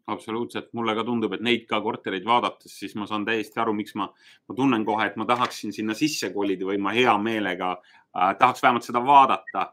absoluutselt, 0.08 0.70
mulle 0.78 0.94
ka 0.96 1.04
tundub, 1.06 1.34
et 1.34 1.44
neid 1.46 1.66
ka 1.70 1.80
kortereid 1.82 2.26
vaadates, 2.28 2.74
siis 2.80 2.94
ma 3.00 3.08
saan 3.10 3.26
täiesti 3.26 3.60
aru, 3.62 3.74
miks 3.74 3.96
ma, 3.98 4.08
ma 4.48 4.58
tunnen 4.58 4.86
kohe, 4.86 5.08
et 5.10 5.18
ma 5.18 5.26
tahaksin 5.30 5.74
sinna 5.74 5.96
sisse 5.98 6.30
kolida 6.34 6.68
või 6.68 6.78
ma 6.82 6.94
hea 6.96 7.16
meelega 7.22 7.74
äh, 7.76 8.36
tahaks 8.40 8.64
vähemalt 8.64 8.86
seda 8.86 9.02
vaadata 9.06 9.64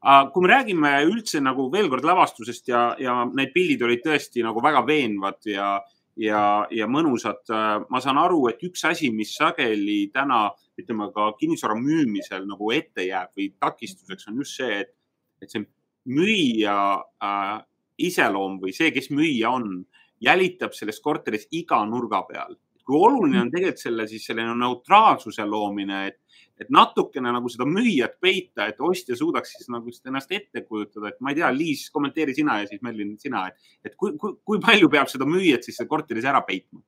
äh,. 0.00 0.22
kui 0.32 0.44
me 0.44 0.52
räägime 0.54 0.94
üldse 1.08 1.42
nagu 1.44 1.68
veel 1.72 1.90
kord 1.92 2.06
lavastusest 2.08 2.72
ja, 2.72 2.84
ja 2.98 3.18
need 3.28 3.52
pildid 3.52 3.84
olid 3.84 4.04
tõesti 4.06 4.44
nagu 4.46 4.62
väga 4.64 4.84
veenvad 4.86 5.50
ja, 5.50 5.74
ja, 6.16 6.42
ja 6.72 6.88
mõnusad 6.88 7.52
äh,. 7.52 7.84
ma 7.90 8.00
saan 8.00 8.20
aru, 8.22 8.46
et 8.48 8.64
üks 8.64 8.86
asi, 8.88 9.12
mis 9.12 9.34
sageli 9.36 10.06
täna 10.14 10.46
ütleme 10.80 11.10
ka 11.12 11.34
kinnisvara 11.36 11.76
müümisel 11.76 12.48
nagu 12.48 12.72
ette 12.72 13.04
jääb 13.10 13.36
või 13.36 13.52
takistuseks 13.60 14.32
on 14.32 14.40
just 14.40 14.56
see, 14.56 14.80
et, 14.86 14.96
et 15.44 15.52
see 15.52 15.68
müüja 16.08 16.78
äh, 17.22 17.60
iseloom 17.98 18.58
või 18.62 18.74
see, 18.76 18.90
kes 18.94 19.10
müüja 19.12 19.52
on, 19.52 19.82
jälitab 20.22 20.74
selles 20.76 21.00
korteris 21.02 21.48
iga 21.50 21.82
nurga 21.88 22.22
peal. 22.28 22.56
kui 22.82 22.98
oluline 22.98 23.38
on 23.38 23.50
tegelikult 23.50 23.78
selle 23.78 24.04
siis 24.10 24.24
selline 24.26 24.56
neutraalsuse 24.58 25.44
loomine, 25.46 26.00
et, 26.08 26.16
et 26.58 26.70
natukene 26.74 27.30
nagu 27.30 27.48
seda 27.48 27.62
müüjat 27.68 28.16
peita, 28.20 28.66
et 28.66 28.80
ostja 28.82 29.14
suudaks 29.16 29.54
siis 29.54 29.68
nagu 29.70 29.92
ennast 30.06 30.34
ette 30.34 30.64
kujutada, 30.66 31.12
et 31.12 31.20
ma 31.22 31.30
ei 31.30 31.38
tea, 31.38 31.50
Liis, 31.54 31.84
kommenteeri 31.94 32.34
sina 32.34 32.58
ja 32.58 32.66
siis 32.66 32.82
Merlin, 32.82 33.14
sina, 33.22 33.44
et, 33.48 33.70
et 33.86 33.94
kui, 33.94 34.16
kui, 34.18 34.34
kui 34.42 34.58
palju 34.62 34.90
peab 34.90 35.10
seda 35.12 35.28
müüjat 35.30 35.62
siis 35.68 35.78
korteris 35.88 36.26
ära 36.26 36.42
peitma? 36.48 36.82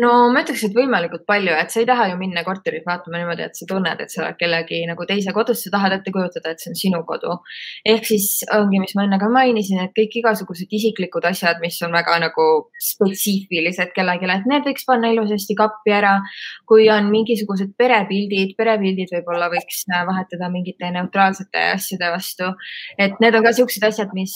No 0.00 0.10
ma 0.32 0.40
ütleks, 0.40 0.62
et 0.64 0.76
võimalikult 0.76 1.24
palju, 1.28 1.52
et 1.52 1.72
sa 1.72 1.80
ei 1.82 1.86
taha 1.88 2.06
ju 2.10 2.16
minna 2.20 2.44
korterit 2.46 2.86
vaatama 2.88 3.20
niimoodi, 3.20 3.44
et 3.44 3.58
sa 3.58 3.66
tunned, 3.68 4.00
et 4.00 4.12
sa 4.12 4.22
oled 4.22 4.38
kellegi 4.40 4.80
nagu 4.88 5.04
teise 5.08 5.34
kodus, 5.36 5.64
sa 5.64 5.72
tahad 5.74 5.96
ette 5.98 6.14
kujutada, 6.14 6.54
et 6.54 6.62
see 6.62 6.72
on 6.72 6.78
sinu 6.78 7.02
kodu. 7.08 7.36
ehk 7.92 8.06
siis 8.08 8.28
ongi, 8.56 8.80
mis 8.80 8.94
ma 8.96 9.04
enne 9.04 9.18
ka 9.20 9.28
mainisin, 9.32 9.82
et 9.84 9.92
kõik 9.98 10.16
igasugused 10.22 10.72
isiklikud 10.78 11.26
asjad, 11.28 11.60
mis 11.64 11.76
on 11.84 11.92
väga 11.92 12.18
nagu 12.24 12.46
spetsiifilised 12.80 13.92
kellelegi, 13.96 14.30
et 14.32 14.48
need 14.48 14.64
võiks 14.70 14.88
panna 14.88 15.12
ilusasti 15.12 15.58
kappi 15.58 15.92
ära. 15.92 16.14
kui 16.66 16.88
on 16.90 17.10
mingisugused 17.12 17.74
perepildid, 17.76 18.56
perepildid 18.56 19.12
võib-olla 19.12 19.50
võiks 19.52 19.84
vahetada 20.08 20.48
mingite 20.48 20.88
neutraalsete 20.90 21.68
asjade 21.76 22.10
vastu. 22.16 22.54
et 22.98 23.20
need 23.20 23.34
on 23.34 23.44
ka 23.44 23.52
siuksed 23.52 23.84
asjad, 23.84 24.16
mis 24.16 24.32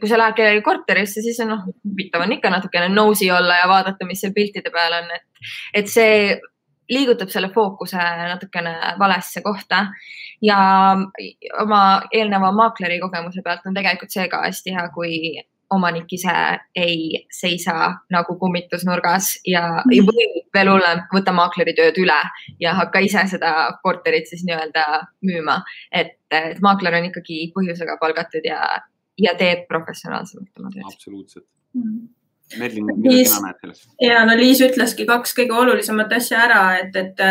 kui 0.00 0.10
sa 0.10 0.18
lähed 0.18 0.36
kellegi 0.38 0.64
korterisse, 0.64 1.22
siis 1.24 1.38
on 1.44 1.52
noh, 1.54 1.62
huvitav 1.84 2.24
on 2.24 2.34
ikka 2.36 2.50
natukene 2.52 2.88
nosy 2.92 3.30
olla 3.30 3.60
ja 3.62 3.70
vaadata, 3.70 4.06
mis 4.08 4.20
seal 4.24 4.34
piltide 4.36 4.72
peal 4.74 4.98
on, 5.00 5.10
et, 5.14 5.46
et 5.80 5.90
see 5.90 6.34
liigutab 6.90 7.30
selle 7.32 7.48
fookuse 7.54 7.96
natukene 8.28 8.74
valesse 8.98 9.42
kohta. 9.42 9.86
ja 10.42 10.58
oma 11.62 11.80
eelneva 12.12 12.50
maakleri 12.52 12.98
kogemuse 13.00 13.42
pealt 13.44 13.66
on 13.66 13.74
tegelikult 13.74 14.12
see 14.12 14.26
ka 14.28 14.42
hästi 14.44 14.74
hea, 14.76 14.88
kui 14.92 15.14
omanik 15.72 16.12
ise 16.12 16.34
ei 16.76 17.24
seisa 17.32 17.74
nagu 18.12 18.36
kummitusnurgas 18.38 19.30
ja 19.48 19.62
mm. 19.80 20.08
või 20.08 20.26
veel 20.54 20.70
hullem, 20.70 21.04
võta 21.14 21.32
maakleri 21.34 21.74
tööd 21.76 21.98
üle 22.02 22.18
ja 22.60 22.74
hakka 22.78 23.02
ise 23.06 23.24
seda 23.30 23.54
korterit 23.82 24.28
siis 24.30 24.44
nii-öelda 24.46 24.84
müüma. 25.26 25.62
et 25.90 26.18
maakler 26.62 26.98
on 26.98 27.08
ikkagi 27.10 27.48
põhjusega 27.56 27.96
palgatud 28.00 28.44
ja 28.46 28.60
ja 29.20 29.34
teeb 29.38 29.66
professionaalsemalt 29.70 30.60
oma 30.60 30.74
tööd. 30.74 30.86
absoluutselt 30.90 31.46
mm. 31.74 31.82
-hmm 31.82 32.12
Merlin, 32.58 32.84
mida 32.86 33.24
sina 33.24 33.46
näed 33.46 33.60
selles? 33.62 33.78
ja 34.04 34.18
no 34.28 34.34
Liis 34.36 34.60
ütleski 34.62 35.06
kaks 35.08 35.32
kõige 35.36 35.56
olulisemat 35.56 36.12
asja 36.12 36.42
ära, 36.44 36.60
et, 36.78 36.96
et, 37.00 37.22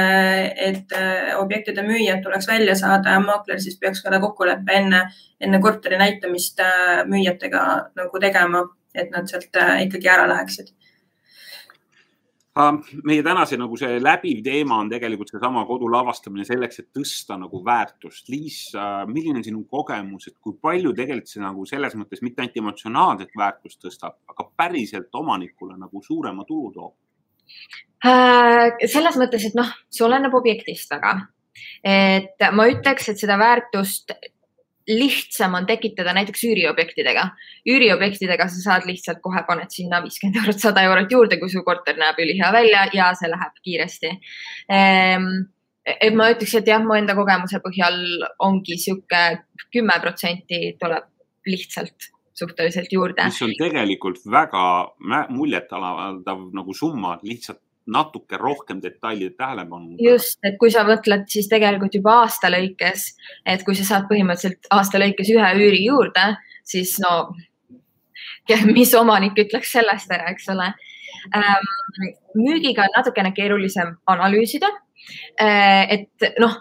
et 0.67 0.95
objektide 1.37 1.85
müüjad 1.85 2.23
tuleks 2.25 2.49
välja 2.49 2.75
saada 2.75 3.13
ja 3.13 3.21
maakler 3.23 3.61
siis 3.61 3.77
peaks 3.79 4.01
ka 4.03 4.19
kokkuleppe 4.19 4.79
enne, 4.79 5.03
enne 5.39 5.59
korteri 5.61 5.99
näitamist 6.01 6.59
müüjatega 7.07 7.61
nagu 7.99 8.23
tegema, 8.25 8.65
et 8.95 9.13
nad 9.13 9.29
sealt 9.29 9.61
ikkagi 9.85 10.09
ära 10.09 10.25
läheksid 10.33 10.73
meie 12.53 13.23
tänase 13.25 13.57
nagu 13.57 13.77
see 13.79 13.97
läbiv 14.01 14.43
teema 14.45 14.77
on 14.83 14.89
tegelikult 14.91 15.31
seesama 15.31 15.63
kodu 15.65 15.87
lavastamine 15.89 16.45
selleks, 16.45 16.83
et 16.83 16.89
tõsta 16.93 17.37
nagu 17.41 17.63
väärtust. 17.65 18.29
Liis, 18.29 18.59
milline 19.09 19.41
on 19.41 19.45
sinu 19.47 19.63
kogemus, 19.69 20.27
et 20.29 20.37
kui 20.41 20.53
palju 20.61 20.93
tegelikult 20.97 21.31
see 21.31 21.41
nagu 21.41 21.65
selles 21.69 21.97
mõttes 21.97 22.21
mitte 22.21 22.43
ainult 22.43 22.59
emotsionaalset 22.61 23.33
väärtust 23.39 23.81
tõstab, 23.81 24.19
aga 24.29 24.47
päriselt 24.57 25.09
omanikule 25.17 25.79
nagu 25.79 26.03
suurema 26.05 26.45
tulu 26.45 26.69
toob? 26.75 26.93
Äh, 28.05 28.69
selles 28.91 29.17
mõttes, 29.17 29.47
et 29.47 29.57
noh, 29.57 29.73
see 29.89 30.05
oleneb 30.05 30.33
objektist 30.37 30.93
väga. 30.93 31.17
et 31.83 32.41
ma 32.53 32.65
ütleks, 32.69 33.09
et 33.09 33.19
seda 33.21 33.35
väärtust 33.37 34.13
lihtsam 34.87 35.53
on 35.55 35.65
tekitada 35.65 36.13
näiteks 36.13 36.43
üüriobjektidega. 36.43 37.23
üüriobjektidega 37.69 38.47
sa 38.49 38.61
saad 38.63 38.87
lihtsalt 38.89 39.21
kohe 39.23 39.43
paned 39.47 39.71
sinna 39.71 40.01
viiskümmend 40.03 40.41
eurot, 40.41 40.59
sada 40.59 40.83
eurot 40.83 41.11
juurde, 41.11 41.39
kui 41.39 41.49
su 41.49 41.63
korter 41.63 41.97
näeb 41.99 42.19
ülihea 42.19 42.51
välja 42.53 42.85
ja 42.93 43.11
see 43.19 43.31
läheb 43.31 43.59
kiiresti 43.63 44.13
ehm,. 44.69 45.29
et 45.85 46.15
ma 46.15 46.29
ütleks, 46.31 46.55
et 46.59 46.67
jah, 46.67 46.83
mu 46.83 46.95
enda 46.95 47.15
kogemuse 47.15 47.59
põhjal 47.63 47.99
ongi 48.39 48.77
sihuke 48.79 49.23
kümme 49.71 49.99
protsenti 50.01 50.75
tuleb 50.79 51.09
lihtsalt 51.47 52.11
suhteliselt 52.33 52.91
juurde. 52.91 53.25
mis 53.25 53.41
on 53.45 53.53
tegelikult 53.59 54.23
väga 54.31 54.63
muljetavaldav 55.29 56.49
nagu 56.55 56.73
summa 56.73 57.17
lihtsalt 57.23 57.61
natuke 57.87 58.37
rohkem 58.37 58.79
detailide 58.81 59.35
tähelepanu. 59.37 59.97
just, 59.99 60.39
et 60.43 60.55
kui 60.59 60.71
sa 60.71 60.85
mõtled 60.87 61.25
siis 61.27 61.49
tegelikult 61.51 61.95
juba 61.95 62.19
aasta 62.23 62.51
lõikes, 62.51 63.09
et 63.45 63.63
kui 63.63 63.75
sa 63.75 63.87
saad 63.87 64.07
põhimõtteliselt 64.11 64.69
aasta 64.71 65.01
lõikes 65.01 65.33
ühe 65.33 65.49
üüri 65.59 65.83
juurde, 65.85 66.37
siis 66.63 66.95
no 67.03 67.33
mis 68.77 68.93
omanik 68.95 69.37
ütleks 69.45 69.71
sellest 69.75 70.11
ära, 70.11 70.31
eks 70.31 70.49
ole. 70.53 70.71
Müügiga 72.35 72.87
on 72.87 72.95
natukene 72.97 73.33
keerulisem 73.33 73.95
analüüsida 74.07 74.69
äh,. 75.39 75.97
et 75.97 76.39
noh, 76.39 76.55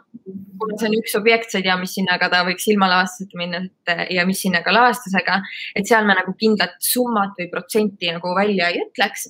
kuna 0.59 0.79
see 0.79 0.89
on 0.89 0.97
üks 0.99 1.15
objekt, 1.19 1.51
sa 1.51 1.61
ei 1.61 1.67
tea, 1.67 1.77
mis 1.81 1.95
hinnaga 1.99 2.29
ta 2.33 2.43
võiks 2.47 2.67
ilma 2.73 2.89
lavastuseta 2.91 3.39
minna 3.41 3.63
ja 4.11 4.27
mis 4.29 4.43
hinnaga 4.47 4.75
lavastusega, 4.75 5.39
et 5.77 5.89
seal 5.89 6.07
me 6.09 6.17
nagu 6.19 6.35
kindlat 6.39 6.77
summat 6.83 7.39
või 7.39 7.49
protsenti 7.53 8.13
nagu 8.15 8.35
välja 8.39 8.71
ei 8.73 8.83
ütleks. 8.85 9.29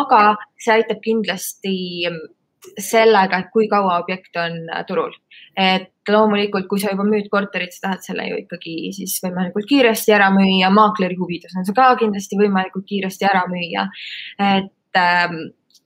aga 0.00 0.22
see 0.58 0.78
aitab 0.78 1.02
kindlasti 1.04 1.76
sellega, 2.80 3.38
et 3.38 3.50
kui 3.52 3.68
kaua 3.68 3.98
objekt 4.02 4.36
on 4.40 4.58
turul. 4.88 5.12
et 5.56 6.10
loomulikult, 6.10 6.66
kui 6.66 6.80
sa 6.82 6.90
juba 6.90 7.04
müüd 7.06 7.28
korterit, 7.30 7.72
sa 7.72 7.86
tahad 7.86 8.02
selle 8.02 8.24
ju 8.26 8.38
ikkagi 8.40 8.90
siis 8.96 9.14
võimalikult 9.22 9.68
kiiresti 9.70 10.14
ära 10.16 10.26
müüa, 10.34 10.70
maakleri 10.74 11.16
huvides 11.18 11.54
on 11.56 11.66
see 11.66 11.76
ka 11.76 11.92
kindlasti 12.00 12.38
võimalikult 12.40 12.86
kiiresti 12.88 13.28
ära 13.28 13.44
müüa. 13.50 13.86
et, 14.38 14.98
ähm, 14.98 15.38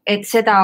et 0.07 0.25
seda, 0.25 0.59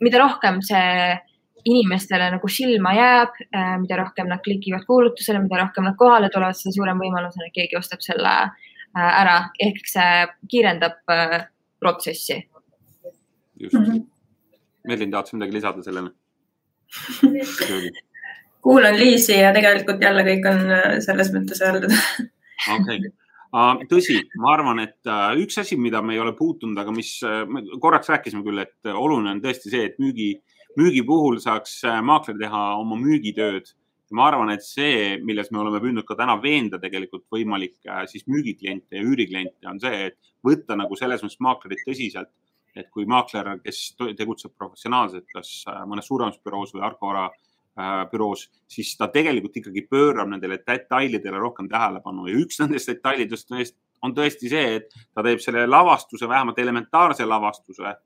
mida 0.00 0.22
rohkem 0.22 0.62
see 0.64 1.18
inimestele 1.64 2.30
nagu 2.34 2.48
silma 2.48 2.92
jääb, 2.96 3.36
äh, 3.56 3.74
mida 3.80 3.96
rohkem 3.96 4.28
nad 4.28 4.42
klikivad 4.44 4.84
kuulutusele, 4.88 5.40
mida 5.42 5.62
rohkem 5.62 5.84
nad 5.84 5.96
kohale 5.96 6.28
tulevad, 6.32 6.56
seda 6.58 6.74
suurem 6.76 7.00
võimalus 7.00 7.38
on, 7.38 7.46
et 7.46 7.56
keegi 7.56 7.78
ostab 7.78 8.04
selle 8.04 8.32
äh, 8.44 9.12
ära, 9.20 9.38
ehk 9.60 9.84
see 9.88 10.26
kiirendab 10.50 11.00
äh, 11.12 11.38
protsessi. 11.80 12.42
just 13.60 13.74
mm. 13.74 13.84
-hmm. 13.84 14.13
Merlin, 14.88 15.10
tahad 15.12 15.30
sa 15.30 15.36
midagi 15.38 15.56
lisada 15.56 15.84
sellele 15.84 16.12
kuulan 18.64 18.96
Liisi 18.98 19.38
ja 19.38 19.52
tegelikult 19.56 20.02
jälle 20.02 20.24
kõik 20.26 20.48
on 20.50 20.64
selles 21.04 21.30
mõttes 21.34 21.62
öeldud. 21.64 21.92
okei 22.78 22.98
okay 23.00 23.12
tõsi, 23.86 24.16
ma 24.42 24.56
arvan, 24.56 24.80
et 24.82 25.10
üks 25.38 25.60
asi, 25.62 25.76
mida 25.78 26.00
me 26.02 26.16
ei 26.16 26.18
ole 26.18 26.32
puutunud, 26.34 26.74
aga 26.80 26.90
mis 26.90 27.20
me 27.22 27.62
korraks 27.78 28.08
rääkisime 28.10 28.42
küll, 28.42 28.58
et 28.58 28.90
oluline 28.90 29.30
on 29.30 29.42
tõesti 29.44 29.70
see, 29.70 29.84
et 29.86 30.00
müügi 30.02 30.32
müügi 30.78 31.04
puhul 31.06 31.38
saaks 31.42 31.78
äh, 31.86 32.02
maakler 32.02 32.38
teha 32.40 32.62
oma 32.80 32.98
müügitööd. 33.00 33.74
ma 34.14 34.28
arvan, 34.28 34.52
et 34.52 34.62
see, 34.62 35.16
milles 35.26 35.48
me 35.50 35.58
oleme 35.58 35.80
püüdnud 35.82 36.04
ka 36.06 36.14
täna 36.14 36.36
veenda 36.38 36.78
tegelikult 36.78 37.24
võimalikke 37.34 37.88
äh, 37.90 38.04
siis 38.06 38.26
müügikliente 38.30 39.00
ja 39.00 39.02
üürikliente, 39.02 39.64
on 39.66 39.80
see, 39.82 40.10
et 40.10 40.18
võtta 40.44 40.76
nagu 40.78 40.94
selles 40.98 41.24
mõttes 41.24 41.40
maaklerit 41.42 41.82
tõsiselt. 41.88 42.30
Et 42.76 42.90
kui 42.90 43.06
maakler, 43.06 43.56
kes 43.64 43.96
tegutseb 44.18 44.54
professionaalselt, 44.58 45.26
kas 45.32 45.56
äh, 45.70 45.82
mõnes 45.88 46.08
suuremas 46.10 46.38
büroos 46.44 46.74
või 46.74 46.86
Arko 46.86 47.12
Vara 47.12 47.28
büroos, 48.06 48.44
siis 48.70 48.92
ta 48.94 49.08
tegelikult 49.10 49.56
ikkagi 49.58 49.82
pöörab 49.90 50.28
nendele 50.30 50.60
detailidele 50.62 51.40
rohkem 51.42 51.66
tähelepanu 51.66 52.28
ja 52.30 52.36
üks 52.38 52.60
nendest 52.60 52.86
detailidest 52.86 53.50
on 54.06 54.14
tõesti 54.14 54.46
see, 54.52 54.76
et 54.76 54.94
ta 55.10 55.24
teeb 55.26 55.42
selle 55.42 55.64
lavastuse, 55.66 56.28
vähemalt 56.30 56.60
elementaarse 56.62 57.26
lavastuse 57.26 57.96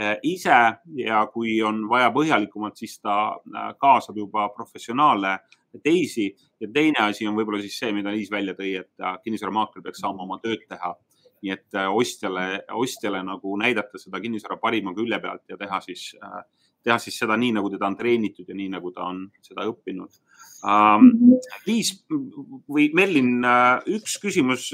Äh, 0.00 0.16
ise 0.22 0.56
ja 0.96 1.18
kui 1.28 1.58
on 1.62 1.82
vaja 1.88 2.08
põhjalikumalt, 2.14 2.78
siis 2.80 2.94
ta 3.04 3.34
äh, 3.36 3.66
kaasab 3.76 4.16
juba 4.16 4.46
professionaale 4.56 5.34
teisi 5.84 6.30
ja 6.60 6.68
teine 6.72 7.02
asi 7.10 7.26
on 7.28 7.36
võib-olla 7.36 7.60
siis 7.60 7.76
see, 7.76 7.90
mida 7.92 8.14
Liis 8.14 8.30
välja 8.32 8.54
tõi, 8.56 8.70
et 8.80 9.04
äh, 9.04 9.18
kinnisvaramaakler 9.20 9.84
peaks 9.84 10.00
saama 10.00 10.24
oma 10.24 10.38
tööd 10.40 10.64
teha. 10.64 10.94
Nii 11.42 11.52
et 11.54 11.78
ostjale, 11.90 12.62
ostjale 12.78 13.22
nagu 13.26 13.56
näidata 13.58 13.98
seda 13.98 14.20
kinnisvara 14.22 14.60
parima 14.62 14.94
külje 14.94 15.18
pealt 15.22 15.42
ja 15.50 15.56
teha 15.58 15.80
siis, 15.82 16.12
teha 16.84 16.98
siis 17.02 17.18
seda 17.18 17.36
nii, 17.36 17.52
nagu 17.58 17.70
teda 17.72 17.88
on 17.90 17.96
treenitud 17.98 18.48
ja 18.48 18.54
nii, 18.54 18.68
nagu 18.76 18.92
ta 18.94 19.08
on 19.10 19.24
seda 19.42 19.66
õppinud 19.70 20.20
um,. 20.62 21.10
Liis 21.66 21.96
või 22.70 22.88
Merlin, 22.94 23.42
üks 23.90 24.20
küsimus 24.22 24.70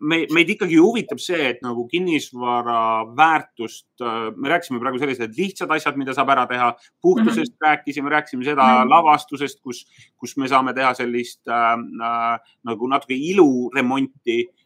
me, 0.00 0.20
meid 0.34 0.50
ikkagi 0.52 0.78
huvitab 0.80 1.20
see, 1.22 1.38
et 1.52 1.60
nagu 1.64 1.84
kinnisvara 1.90 2.80
väärtust, 3.16 3.88
äh, 4.02 4.28
me 4.36 4.52
rääkisime 4.52 4.80
praegu 4.82 5.00
sellised 5.00 5.36
lihtsad 5.38 5.72
asjad, 5.74 5.98
mida 6.00 6.14
saab 6.16 6.32
ära 6.34 6.46
teha. 6.50 6.74
puhtusest 7.02 7.52
mm 7.52 7.56
-hmm. 7.56 7.66
rääkisime, 7.68 8.10
rääkisime 8.10 8.44
seda 8.44 8.62
mm 8.62 8.82
-hmm. 8.82 8.90
lavastusest, 8.90 9.60
kus, 9.62 9.86
kus 10.16 10.36
me 10.36 10.48
saame 10.48 10.74
teha 10.74 10.94
sellist 10.94 11.48
äh, 11.48 11.72
äh, 12.08 12.38
nagu 12.64 12.86
natuke 12.86 13.14
iluremonti 13.14 14.38
äh,. 14.48 14.57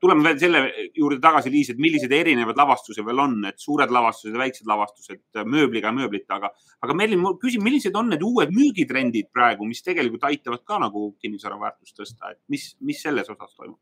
Tuleme 0.00 0.22
veel 0.22 0.38
selle 0.38 0.60
juurde 0.94 1.18
tagasi, 1.22 1.50
Liis, 1.50 1.72
et 1.72 1.80
millised 1.82 2.12
erinevad 2.14 2.58
lavastused 2.58 3.02
veel 3.02 3.22
on, 3.24 3.38
et 3.48 3.58
suured 3.58 3.90
lavastused 3.90 4.36
väiksed 4.38 4.68
lavastused 4.70 5.42
mööbliga 5.50 5.90
ja 5.90 5.96
mööblita, 5.96 6.38
aga, 6.38 6.52
aga 6.86 6.96
Merlin, 6.98 7.22
ma 7.24 7.34
küsin, 7.42 7.64
millised 7.64 7.96
on 7.98 8.12
need 8.12 8.22
uued 8.22 8.54
müügitrendid 8.54 9.32
praegu, 9.34 9.66
mis 9.66 9.82
tegelikult 9.82 10.28
aitavad 10.30 10.62
ka 10.68 10.78
nagu 10.84 11.08
kinnisvara 11.18 11.58
väärtust 11.64 11.98
tõsta, 11.98 12.36
et 12.36 12.38
mis, 12.52 12.70
mis 12.80 13.02
selles 13.02 13.30
osas 13.32 13.56
toimub? 13.56 13.80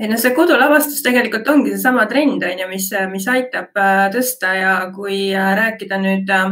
ei 0.00 0.08
no 0.08 0.16
see 0.16 0.32
kodulavastus 0.32 1.02
tegelikult 1.04 1.48
ongi 1.52 1.74
seesama 1.74 2.06
trend 2.08 2.44
on 2.48 2.62
ju, 2.62 2.68
mis, 2.70 2.88
mis 3.12 3.26
aitab 3.28 3.76
äh, 3.76 4.06
tõsta 4.14 4.54
ja 4.56 4.76
kui 4.94 5.26
äh, 5.36 5.50
rääkida 5.58 5.98
nüüd 6.00 6.32
äh, 6.32 6.46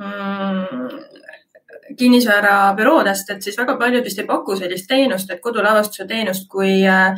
mm, 0.00 1.27
kinnisvarabüroodest, 1.96 3.30
et 3.30 3.42
siis 3.42 3.56
väga 3.58 3.78
paljud 3.80 4.04
vist 4.04 4.18
ei 4.18 4.28
paku 4.28 4.56
sellist 4.56 4.88
teenust, 4.88 5.30
et 5.30 5.40
kodulavastuse 5.40 6.06
teenust, 6.08 6.48
kui 6.52 6.82
äh, 6.84 7.16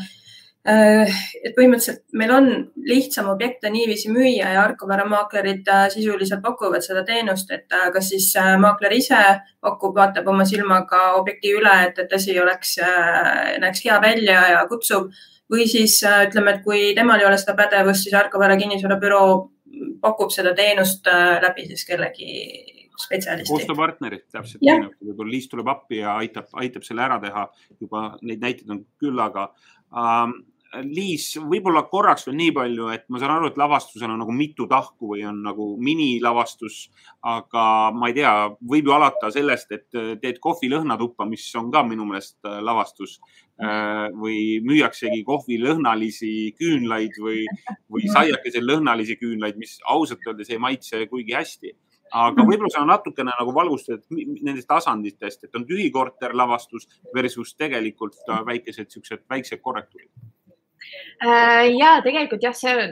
Äh, 0.69 1.09
et 1.41 1.55
põhimõtteliselt 1.57 2.03
meil 2.21 2.33
on 2.37 2.49
lihtsam 2.85 3.31
objekte 3.33 3.71
niiviisi 3.73 4.11
müüa 4.13 4.51
ja 4.53 4.65
Arkovara-maaklerid 4.67 5.69
äh, 5.73 5.87
sisuliselt 5.89 6.43
pakuvad 6.45 6.85
seda 6.85 7.01
teenust, 7.09 7.49
et 7.57 7.73
kas 7.95 8.11
siis 8.13 8.27
maakler 8.61 8.93
ise 8.93 9.21
pakub, 9.65 9.95
vaatab 9.97 10.29
oma 10.29 10.45
silmaga 10.45 11.15
objekti 11.17 11.55
üle, 11.57 11.73
et, 11.87 12.03
et 12.05 12.13
asi 12.13 12.37
oleks, 12.41 12.75
näeks 13.63 13.87
hea 13.87 13.97
välja 14.05 14.43
ja 14.53 14.67
kutsub. 14.69 15.09
Või 15.51 15.65
siis 15.67 15.97
ütleme, 16.05 16.53
et 16.53 16.61
kui 16.63 16.93
temal 16.95 17.19
ei 17.19 17.27
ole 17.27 17.39
seda 17.41 17.57
pädevust, 17.59 18.05
siis 18.05 18.15
Arkovara 18.15 18.59
kinnisvarabüroo 18.61 19.33
pakub 20.05 20.31
seda 20.31 20.53
teenust 20.55 21.09
läbi 21.43 21.65
siis 21.73 21.89
kellegi 21.89 22.37
spetsialisti. 23.03 23.53
koostööpartnerid, 23.53 24.27
täpselt 24.33 24.63
nii 24.65 24.79
nagu 24.85 25.11
võib-olla 25.11 25.35
Liis 25.35 25.51
tuleb 25.51 25.73
appi 25.73 26.01
ja 26.03 26.17
aitab, 26.21 26.51
aitab 26.63 26.87
selle 26.87 27.07
ära 27.07 27.21
teha. 27.23 27.49
juba 27.81 28.05
neid 28.23 28.45
näiteid 28.45 28.71
on 28.71 28.85
küllaga 29.01 29.51
um, 29.91 30.39
Liis, 30.87 31.33
võib-olla 31.35 31.83
korraks 31.91 32.29
veel 32.29 32.37
nii 32.39 32.53
palju, 32.55 32.91
et 32.95 33.09
ma 33.11 33.19
saan 33.19 33.33
aru, 33.35 33.49
et 33.51 33.57
lavastusel 33.59 34.13
on 34.13 34.21
nagu 34.23 34.35
mitu 34.35 34.69
tahku 34.71 35.09
või 35.13 35.25
on 35.27 35.41
nagu 35.43 35.67
minilavastus, 35.83 36.85
aga 37.27 37.65
ma 37.91 38.11
ei 38.11 38.15
tea, 38.21 38.35
võib 38.71 38.87
ju 38.87 38.95
alata 38.95 39.33
sellest, 39.35 39.75
et 39.75 39.99
teed 40.23 40.39
kohvilõhnatuppa, 40.43 41.27
mis 41.27 41.49
on 41.59 41.73
ka 41.75 41.83
minu 41.89 42.07
meelest 42.07 42.39
äh, 42.47 42.61
lavastus 42.63 43.17
äh, 43.19 44.07
või 44.15 44.61
müüaksegi 44.63 45.25
kohvilõhnalisi 45.27 46.33
küünlaid 46.61 47.19
või, 47.19 47.43
või 47.91 48.07
saiakesel 48.15 48.71
lõhnalisi 48.71 49.19
küünlaid, 49.19 49.59
mis 49.59 49.81
ausalt 49.91 50.23
öeldes 50.29 50.55
ei 50.55 50.63
maitse 50.63 51.03
kuigi 51.11 51.35
hästi 51.35 51.75
aga 52.13 52.45
võib-olla 52.45 52.73
sa 52.75 52.85
natukene 52.89 53.33
nagu 53.39 53.55
valgustad 53.55 54.03
nendest 54.11 54.69
tasanditest, 54.69 55.45
et 55.45 55.57
on 55.57 55.67
tühikorter 55.69 56.35
lavastus 56.37 56.89
versus 57.15 57.55
tegelikult 57.55 58.19
äh, 58.29 58.45
väikesed 58.47 58.91
siuksed 58.91 59.27
väiksed 59.31 59.63
korrektuurid. 59.63 60.11
Ja 61.21 61.99
tegelikult 62.03 62.43
jah, 62.43 62.55
see, 62.57 62.89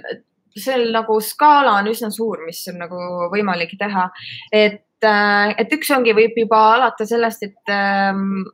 seal 0.59 0.91
nagu 0.93 1.17
skaala 1.25 1.79
on 1.81 1.89
üsna 1.91 2.11
suur, 2.15 2.45
mis 2.47 2.61
on 2.71 2.79
nagu 2.83 3.01
võimalik 3.33 3.75
teha, 3.81 4.05
et, 4.53 4.85
et 5.03 5.75
üks 5.75 5.91
ongi, 5.97 6.15
võib 6.17 6.37
juba 6.39 6.61
alata 6.77 7.07
sellest, 7.09 7.47
et 7.49 7.73
ähm, 7.73 8.45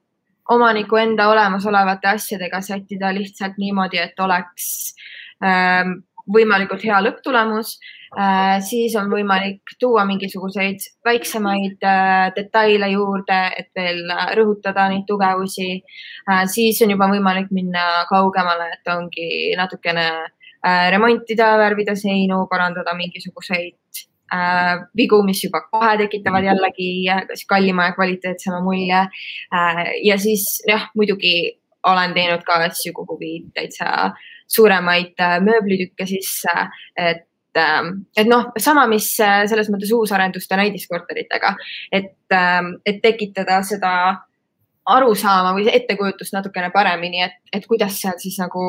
omaniku 0.54 1.00
enda 1.00 1.28
olemasolevate 1.32 2.12
asjadega 2.14 2.60
sättida 2.64 3.12
lihtsalt 3.14 3.58
niimoodi, 3.58 4.00
et 4.00 4.20
oleks 4.20 4.66
ähm, 5.44 5.98
võimalikult 6.32 6.84
hea 6.84 7.00
lõpptulemus 7.04 7.74
äh,. 8.16 8.60
siis 8.64 8.94
on 8.96 9.10
võimalik 9.12 9.74
tuua 9.80 10.04
mingisuguseid 10.08 10.86
väiksemaid 11.04 11.84
äh, 11.84 12.30
detaile 12.36 12.88
juurde, 12.92 13.40
et 13.58 13.70
veel 13.76 14.08
rõhutada 14.38 14.88
neid 14.92 15.04
tugevusi 15.08 15.68
äh,. 16.30 16.44
siis 16.50 16.80
on 16.84 16.94
juba 16.94 17.10
võimalik 17.12 17.52
minna 17.52 18.04
kaugemale, 18.10 18.72
et 18.78 18.92
ongi 18.94 19.52
natukene 19.58 20.08
äh, 20.14 20.88
remontida, 20.94 21.54
värvida 21.60 21.96
seinu, 21.98 22.44
parandada 22.50 22.96
mingisuguseid 22.96 24.04
äh, 24.32 24.78
vigu, 24.96 25.20
mis 25.26 25.44
juba 25.44 25.64
kohe 25.68 25.96
tekitavad 26.06 26.46
jällegi 26.48 26.88
kallima 27.48 27.90
ja 27.90 27.98
kvaliteetsema 27.98 28.62
mulje 28.64 29.04
äh,. 29.04 29.84
ja 30.04 30.18
siis 30.18 30.62
jah, 30.68 30.88
muidugi 30.96 31.60
olen 31.84 32.14
teinud 32.16 32.44
ka 32.46 32.62
asju, 32.64 32.94
kuhu 32.96 33.18
viid 33.20 33.50
täitsa 33.52 34.14
suuremaid 34.54 35.14
äh, 35.22 35.38
mööblitükke 35.44 36.06
sisse, 36.08 36.54
et 36.96 37.26
ähm, 37.58 38.06
et 38.16 38.28
noh, 38.30 38.50
sama, 38.58 38.86
mis 38.90 39.08
äh, 39.22 39.44
selles 39.50 39.70
mõttes 39.72 39.92
uusarenduste 39.94 40.58
näidiskorteritega, 40.58 41.54
et, 41.92 42.16
ähm, 42.34 42.76
et 42.86 43.02
tekitada 43.02 43.62
seda 43.66 43.94
arusaama 44.84 45.54
või 45.56 45.68
ettekujutust 45.72 46.34
natukene 46.36 46.68
paremini, 46.74 47.22
et, 47.24 47.36
et 47.56 47.66
kuidas 47.66 47.96
seal 48.02 48.18
siis 48.20 48.36
nagu 48.42 48.64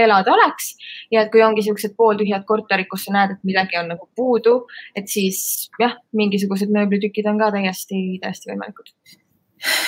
elada 0.00 0.34
oleks. 0.34 0.74
ja 1.12 1.24
et 1.24 1.32
kui 1.32 1.42
ongi 1.42 1.62
niisugused 1.62 1.94
pooltühjad 1.96 2.44
korterid, 2.44 2.88
kus 2.90 3.06
sa 3.06 3.14
näed, 3.16 3.36
et 3.36 3.48
midagi 3.48 3.80
on 3.80 3.88
nagu 3.94 4.08
puudu, 4.16 4.58
et 4.96 5.08
siis 5.08 5.70
jah, 5.80 5.96
mingisugused 6.12 6.72
mööblitükid 6.74 7.30
on 7.30 7.40
ka 7.40 7.52
täiesti, 7.56 8.02
täiesti 8.20 8.52
võimalikud 8.52 8.92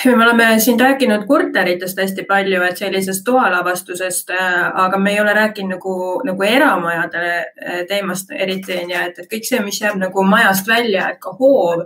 me 0.04 0.24
oleme 0.24 0.48
siin 0.60 0.80
rääkinud 0.80 1.26
korteritest 1.28 1.98
hästi 2.00 2.24
palju, 2.28 2.62
et 2.62 2.80
sellisest 2.80 3.24
toalavastusest, 3.24 4.32
aga 4.72 4.98
me 4.98 5.12
ei 5.12 5.20
ole 5.20 5.34
rääkinud 5.36 5.76
nagu, 5.76 5.94
nagu 6.24 6.48
eramajade 6.48 7.30
teemast 7.88 8.32
eriti, 8.32 8.80
onju, 8.82 9.00
et, 9.08 9.18
et 9.22 9.32
kõik 9.32 9.48
see, 9.48 9.62
mis 9.64 9.80
jääb 9.82 9.98
nagu 10.00 10.24
majast 10.24 10.68
välja, 10.68 11.10
et 11.12 11.20
ka 11.20 11.34
hoov 11.40 11.84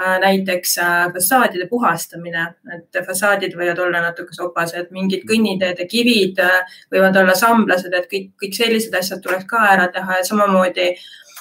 Äh, 0.00 0.18
näiteks 0.20 0.78
äh, 0.78 1.12
fassaadide 1.12 1.66
puhastamine, 1.68 2.46
et 2.74 2.96
fassaadid 3.06 3.52
võivad 3.52 3.76
olla 3.84 4.00
natuke 4.00 4.32
sopased, 4.32 4.86
mingid 4.88 5.26
kõnniteede 5.28 5.84
kivid 5.84 6.40
äh, 6.40 6.78
võivad 6.94 7.18
olla 7.20 7.34
samblased, 7.36 7.92
et 7.92 8.06
kõik, 8.08 8.30
kõik 8.40 8.56
sellised 8.56 8.96
asjad 8.96 9.20
tuleks 9.20 9.44
ka 9.50 9.60
ära 9.74 9.90
teha 9.92 10.16
ja 10.22 10.24
samamoodi 10.24 10.86
mm, 10.94 11.31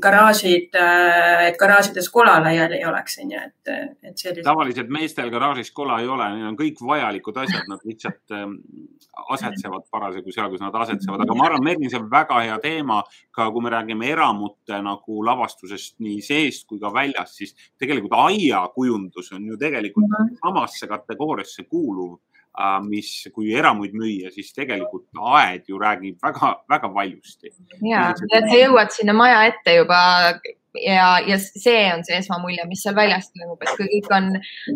garaažid, 0.00 0.74
et 1.46 1.56
garaažides 1.58 2.10
kola 2.12 2.36
laiali 2.44 2.76
ei 2.76 2.84
oleks, 2.84 3.16
onju, 3.22 3.40
et, 3.40 3.70
et 4.04 4.18
sellised. 4.20 4.44
tavaliselt 4.44 4.90
meestel 4.92 5.30
garaažis 5.32 5.70
kola 5.72 6.00
ei 6.02 6.08
ole, 6.12 6.26
neil 6.34 6.50
on 6.50 6.58
kõik 6.58 6.82
vajalikud 6.84 7.40
asjad, 7.40 7.64
nad 7.70 7.80
lihtsalt 7.88 8.36
ähm, 8.36 8.58
asetsevad 9.32 9.86
parasjagu 9.92 10.34
seal, 10.34 10.50
kus 10.52 10.60
nad 10.60 10.76
asetsevad, 10.82 11.24
aga 11.24 11.36
ma 11.38 11.48
arvan, 11.48 11.64
Merlin, 11.64 11.88
see 11.92 12.00
on 12.02 12.10
väga 12.12 12.42
hea 12.44 12.58
teema, 12.60 13.00
ka 13.32 13.48
kui 13.54 13.64
me 13.64 13.72
räägime 13.72 14.10
eramute 14.12 14.82
nagu 14.84 15.24
lavastusest 15.24 15.96
nii 16.04 16.20
seest 16.24 16.68
kui 16.68 16.80
ka 16.82 16.92
väljast, 16.92 17.40
siis 17.40 17.56
tegelikult 17.80 18.18
aiakujundus 18.20 19.32
on 19.36 19.48
ju 19.48 19.56
tegelikult 19.60 20.08
mm 20.10 20.26
-hmm. 20.26 20.42
samasse 20.44 20.90
kategooriasse 20.90 21.64
kuuluv 21.64 22.18
Äh, 22.20 22.29
mis, 22.86 23.10
kui 23.34 23.52
eramuid 23.56 23.94
müüa, 23.96 24.30
siis 24.34 24.52
tegelikult 24.56 25.06
aed 25.34 25.68
ju 25.68 25.80
räägib 25.80 26.18
väga-väga 26.22 26.94
valjusti. 26.94 27.52
ja, 27.88 28.10
et 28.32 28.48
sa 28.48 28.56
jõuad 28.56 28.94
sinna 28.94 29.16
maja 29.16 29.44
ette 29.50 29.76
juba 29.80 30.00
ja, 30.74 31.18
ja 31.26 31.38
see 31.38 31.84
on 31.92 32.04
see 32.06 32.18
esmamulje, 32.20 32.64
mis 32.70 32.82
seal 32.84 32.96
väljas 32.98 33.30
toimub, 33.34 33.60
et 33.64 33.72
kui 33.78 33.88
kõik 33.94 34.10
on 34.16 34.28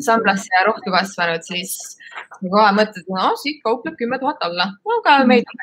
samblasse 0.03 0.51
ja 0.57 0.64
rohtu 0.68 0.94
kasvanud, 0.94 1.44
siis 1.47 1.75
kohe 2.42 2.70
mõtled, 2.77 3.11
no 3.11 3.35
siit 3.40 3.61
kaupleb 3.66 3.99
kümme 4.01 4.20
tuhat 4.23 4.42
alla, 4.47 4.70
no 4.85 5.03
ka 5.07 5.20
meid 5.29 5.51
on. 5.51 5.61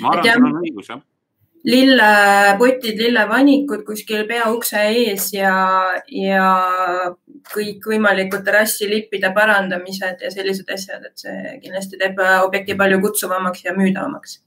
ma 0.00 0.16
arvan, 0.16 0.32
sul 0.32 0.48
on 0.48 0.64
õigus 0.64 0.90
jah 0.94 1.04
lillepotid, 1.66 3.00
lillevanikud 3.00 3.82
kuskil 3.86 4.22
peaukse 4.28 4.84
ees 4.86 5.32
ja, 5.34 5.54
ja 6.06 6.50
kõikvõimalikud 7.52 8.42
terrassilippide 8.46 9.30
parandamised 9.34 10.24
ja 10.24 10.32
sellised 10.32 10.70
asjad, 10.72 11.04
et 11.06 11.22
see 11.24 11.54
kindlasti 11.62 12.00
teeb 12.00 12.20
objekti 12.42 12.76
palju 12.78 13.00
kutsuvamaks 13.04 13.64
ja 13.64 13.74
müüdavamaks. 13.76 14.40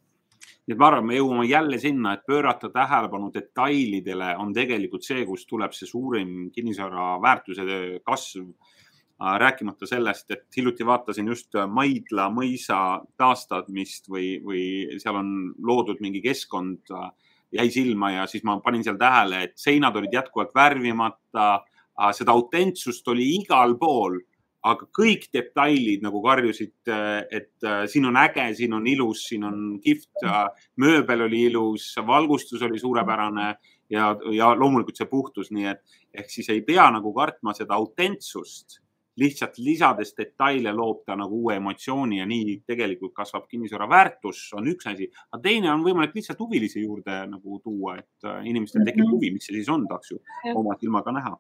nii 0.68 0.76
et 0.76 0.82
ma 0.82 0.90
arvan, 0.92 1.08
me 1.10 1.16
jõuame 1.18 1.46
jälle 1.50 1.80
sinna, 1.82 2.14
et 2.14 2.26
pöörata 2.30 2.70
tähelepanu 2.70 3.32
detailidele 3.34 4.36
on 4.38 4.52
tegelikult 4.54 5.04
see, 5.04 5.24
kust 5.26 5.48
tuleb 5.50 5.74
see 5.74 5.90
suurim 5.90 6.52
kinnisvara 6.54 7.16
väärtuse 7.22 7.66
kasv 8.06 8.52
rääkimata 9.20 9.86
sellest, 9.86 10.32
et 10.32 10.46
hiljuti 10.58 10.86
vaatasin 10.86 11.28
just 11.28 11.56
Maidla 11.68 12.30
mõisa 12.32 13.02
taastamist 13.18 14.08
või, 14.10 14.38
või 14.44 15.00
seal 15.02 15.18
on 15.20 15.34
loodud 15.60 16.00
mingi 16.00 16.22
keskkond, 16.24 16.94
jäi 17.52 17.68
silma 17.74 18.14
ja 18.14 18.28
siis 18.30 18.46
ma 18.48 18.60
panin 18.64 18.84
seal 18.86 18.98
tähele, 19.00 19.44
et 19.44 19.58
seinad 19.60 19.96
olid 20.00 20.14
jätkuvalt 20.14 20.54
värvimata, 20.56 21.50
seda 22.16 22.36
autentsust 22.36 23.08
oli 23.12 23.26
igal 23.40 23.76
pool, 23.80 24.20
aga 24.70 24.88
kõik 24.96 25.30
detailid 25.32 26.04
nagu 26.04 26.20
karjusid, 26.24 26.92
et 27.32 27.68
siin 27.92 28.10
on 28.10 28.18
äge, 28.20 28.44
siin 28.58 28.76
on 28.76 28.88
ilus, 28.92 29.24
siin 29.30 29.46
on 29.48 29.62
kihvt, 29.84 30.26
mööbel 30.84 31.24
oli 31.30 31.46
ilus, 31.48 31.94
valgustus 32.08 32.66
oli 32.68 32.82
suurepärane 32.82 33.54
ja, 33.94 34.12
ja 34.36 34.52
loomulikult 34.60 35.00
see 35.00 35.08
puhtus, 35.12 35.54
nii 35.56 35.72
et 35.72 35.82
ehk 36.14 36.32
siis 36.34 36.52
ei 36.52 36.62
pea 36.68 36.90
nagu 36.92 37.14
kartma 37.16 37.56
seda 37.56 37.80
autentsust 37.80 38.82
lihtsalt 39.20 39.58
lisades 39.60 40.14
detaile 40.18 40.72
loob 40.76 41.04
ta 41.08 41.16
nagu 41.20 41.42
uue 41.44 41.58
emotsiooni 41.60 42.20
ja 42.22 42.28
nii 42.30 42.60
tegelikult 42.68 43.14
kasvab 43.18 43.48
kinnisvara 43.52 43.90
väärtus, 43.90 44.46
on 44.58 44.70
üks 44.72 44.88
asi. 44.92 45.10
aga 45.32 45.42
teine 45.44 45.72
on 45.74 45.84
võimalik 45.84 46.16
lihtsalt 46.16 46.40
huvilisi 46.40 46.84
juurde 46.86 47.22
nagu 47.28 47.60
tuua, 47.64 47.98
et 48.00 48.28
äh, 48.28 48.42
inimestel 48.48 48.86
tekib 48.88 49.06
mhm. 49.06 49.14
huvi, 49.16 49.34
mis 49.36 49.50
see 49.50 49.60
siis 49.60 49.70
on, 49.74 49.88
tahaks 49.90 50.14
ju 50.14 50.22
oma 50.56 50.78
silmaga 50.80 51.16
näha 51.16 51.36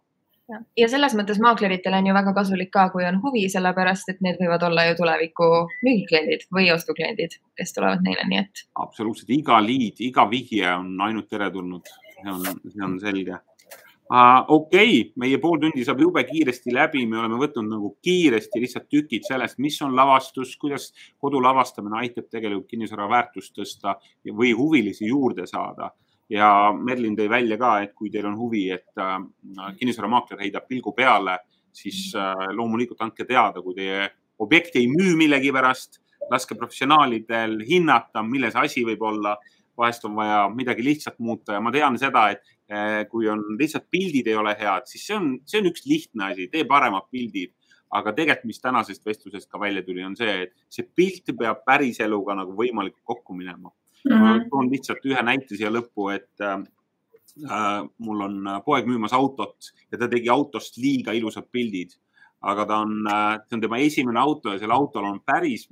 ja 0.77 0.88
selles 0.91 1.15
mõttes 1.17 1.41
maakleritel 1.43 1.95
on 1.97 2.09
ju 2.09 2.15
väga 2.15 2.33
kasulik 2.38 2.71
ka, 2.73 2.88
kui 2.93 3.05
on 3.07 3.19
huvi, 3.23 3.45
sellepärast 3.51 4.13
et 4.13 4.23
need 4.25 4.39
võivad 4.41 4.65
olla 4.69 4.88
ju 4.89 4.97
tuleviku 5.01 5.49
müügikliendid 5.85 6.47
või 6.55 6.71
ostukliendid, 6.73 7.38
kes 7.59 7.75
tulevad 7.75 8.05
neile, 8.05 8.25
nii 8.29 8.41
et. 8.43 8.65
absoluutselt, 8.85 9.29
iga 9.35 9.59
liid, 9.63 10.01
iga 10.09 10.25
vihje 10.31 10.73
on 10.73 10.95
ainult 11.07 11.29
teretulnud, 11.29 11.93
see 12.15 12.33
on, 12.33 12.49
see 12.65 12.85
on 12.85 12.99
selge 13.03 13.39
Uh, 14.09 14.41
okei 14.47 15.01
okay., 15.01 15.12
meie 15.21 15.38
pool 15.38 15.59
tundi 15.62 15.83
saab 15.85 15.99
jube 16.01 16.23
kiiresti 16.25 16.71
läbi, 16.73 17.03
me 17.05 17.19
oleme 17.21 17.38
võtnud 17.38 17.67
nagu 17.69 17.91
kiiresti 18.01 18.62
lihtsalt 18.63 18.88
tükid 18.89 19.27
sellest, 19.27 19.59
mis 19.62 19.75
on 19.85 19.93
lavastus, 19.93 20.55
kuidas 20.57 20.88
kodu 21.21 21.38
lavastamine 21.45 21.99
aitab 21.99 22.25
tegelikult 22.25 22.71
kinnisvara 22.71 23.05
väärtust 23.12 23.53
tõsta 23.53 23.99
või 24.25 24.55
huvilisi 24.57 25.12
juurde 25.12 25.45
saada. 25.45 25.91
Ja 26.29 26.49
Merlin 26.75 27.15
tõi 27.17 27.29
välja 27.31 27.57
ka, 27.61 27.75
et 27.83 27.95
kui 27.97 28.11
teil 28.13 28.27
on 28.29 28.37
huvi, 28.37 28.67
et 28.73 29.01
uh, 29.01 29.17
kinnisvaramaakler 29.79 30.43
heidab 30.45 30.67
pilgu 30.69 30.93
peale, 30.97 31.39
siis 31.75 32.09
uh, 32.17 32.49
loomulikult 32.53 33.01
andke 33.05 33.25
teada, 33.29 33.63
kui 33.65 33.77
teie 33.77 34.09
objekt 34.39 34.77
ei 34.79 34.87
müü 34.91 35.15
millegipärast, 35.19 36.01
laske 36.29 36.55
professionaalidel 36.55 37.57
hinnata, 37.65 38.23
milles 38.23 38.55
asi 38.59 38.85
võib 38.85 39.01
olla 39.09 39.35
vahest 39.79 40.05
on 40.05 40.15
vaja 40.17 40.41
midagi 40.53 40.83
lihtsalt 40.83 41.19
muuta 41.23 41.55
ja 41.55 41.61
ma 41.63 41.71
tean 41.71 41.97
seda, 41.99 42.25
et 42.33 42.43
eh, 42.67 43.05
kui 43.11 43.29
on 43.31 43.41
lihtsalt 43.59 43.87
pildid 43.91 44.27
ei 44.27 44.35
ole 44.39 44.55
head, 44.59 44.89
siis 44.91 45.05
see 45.07 45.15
on, 45.15 45.31
see 45.47 45.61
on 45.61 45.69
üks 45.71 45.85
lihtne 45.87 46.29
asi, 46.33 46.49
tee 46.51 46.67
paremad 46.69 47.07
pildid. 47.11 47.55
aga 47.89 48.11
tegelikult, 48.13 48.45
mis 48.45 48.59
tänasest 48.61 49.05
vestlusest 49.05 49.47
ka 49.49 49.57
välja 49.57 49.81
tuli, 49.81 50.03
on 50.05 50.13
see, 50.13 50.43
et 50.43 50.51
see 50.69 50.85
pilt 50.85 51.31
peab 51.39 51.63
päriseluga 51.65 52.35
nagu 52.37 52.53
võimalikult 52.53 53.01
kokku 53.01 53.33
minema 53.33 53.71
mm. 54.05 54.12
-hmm. 54.12 54.19
ma 54.19 54.35
mhm. 54.35 54.49
toon 54.49 54.71
lihtsalt 54.71 55.05
ühe 55.05 55.23
näite 55.23 55.55
siia 55.55 55.71
lõppu, 55.71 56.09
et 56.15 56.45
äh, 56.45 56.59
mul 57.97 58.21
on 58.21 58.53
poeg 58.65 58.88
müümas 58.88 59.13
autot 59.13 59.71
ja 59.91 59.97
ta 59.97 60.07
tegi 60.07 60.29
autost 60.29 60.77
liiga 60.77 61.12
ilusad 61.15 61.47
pildid, 61.51 61.93
aga 62.41 62.65
ta 62.65 62.77
on, 62.83 63.03
see 63.47 63.55
on 63.57 63.62
tema 63.62 63.77
esimene 63.77 64.19
auto 64.19 64.53
ja 64.53 64.59
sellel 64.59 64.75
autol 64.75 65.05
on 65.05 65.19
päris, 65.25 65.67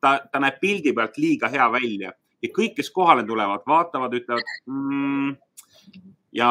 ta, 0.00 0.20
ta 0.32 0.40
näeb 0.40 0.60
pildi 0.60 0.92
pealt 0.92 1.18
liiga 1.18 1.50
hea 1.50 1.66
välja 1.72 2.12
ja 2.42 2.52
kõik, 2.52 2.76
kes 2.78 2.90
kohale 2.94 3.24
tulevad, 3.26 3.64
vaatavad, 3.66 4.14
ütlevad 4.14 4.50
mm, 4.66 5.36
ja 6.36 6.50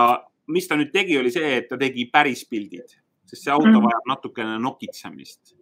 mis 0.54 0.68
ta 0.68 0.78
nüüd 0.80 0.92
tegi, 0.94 1.18
oli 1.20 1.32
see, 1.34 1.58
et 1.60 1.70
ta 1.70 1.80
tegi 1.80 2.08
päris 2.12 2.44
pildid, 2.50 2.96
sest 3.30 3.46
see 3.46 3.54
auto 3.54 3.72
mm. 3.72 3.84
vajab 3.88 4.10
natukene 4.14 4.58
nokitsemist. 4.62 5.56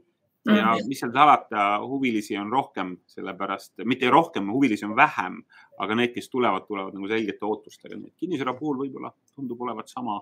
Ja 0.45 0.73
mm. 0.73 0.87
mis 0.89 1.01
seal 1.01 1.11
salata, 1.13 1.65
huvilisi 1.85 2.37
on 2.37 2.51
rohkem, 2.51 2.95
sellepärast, 3.09 3.83
mitte 3.85 4.09
rohkem, 4.09 4.49
huvilisi 4.53 4.85
on 4.87 4.95
vähem, 4.97 5.41
aga 5.81 5.97
need, 5.97 6.13
kes 6.15 6.29
tulevad, 6.29 6.65
tulevad 6.67 6.97
nagu 6.97 7.09
selgete 7.11 7.45
ootustega. 7.45 7.97
nii 7.97 8.09
et 8.09 8.23
kinnisvara 8.23 8.55
puhul 8.57 8.79
võib-olla 8.81 9.13
tundub 9.35 9.61
olevat 9.61 9.91
sama 9.91 10.21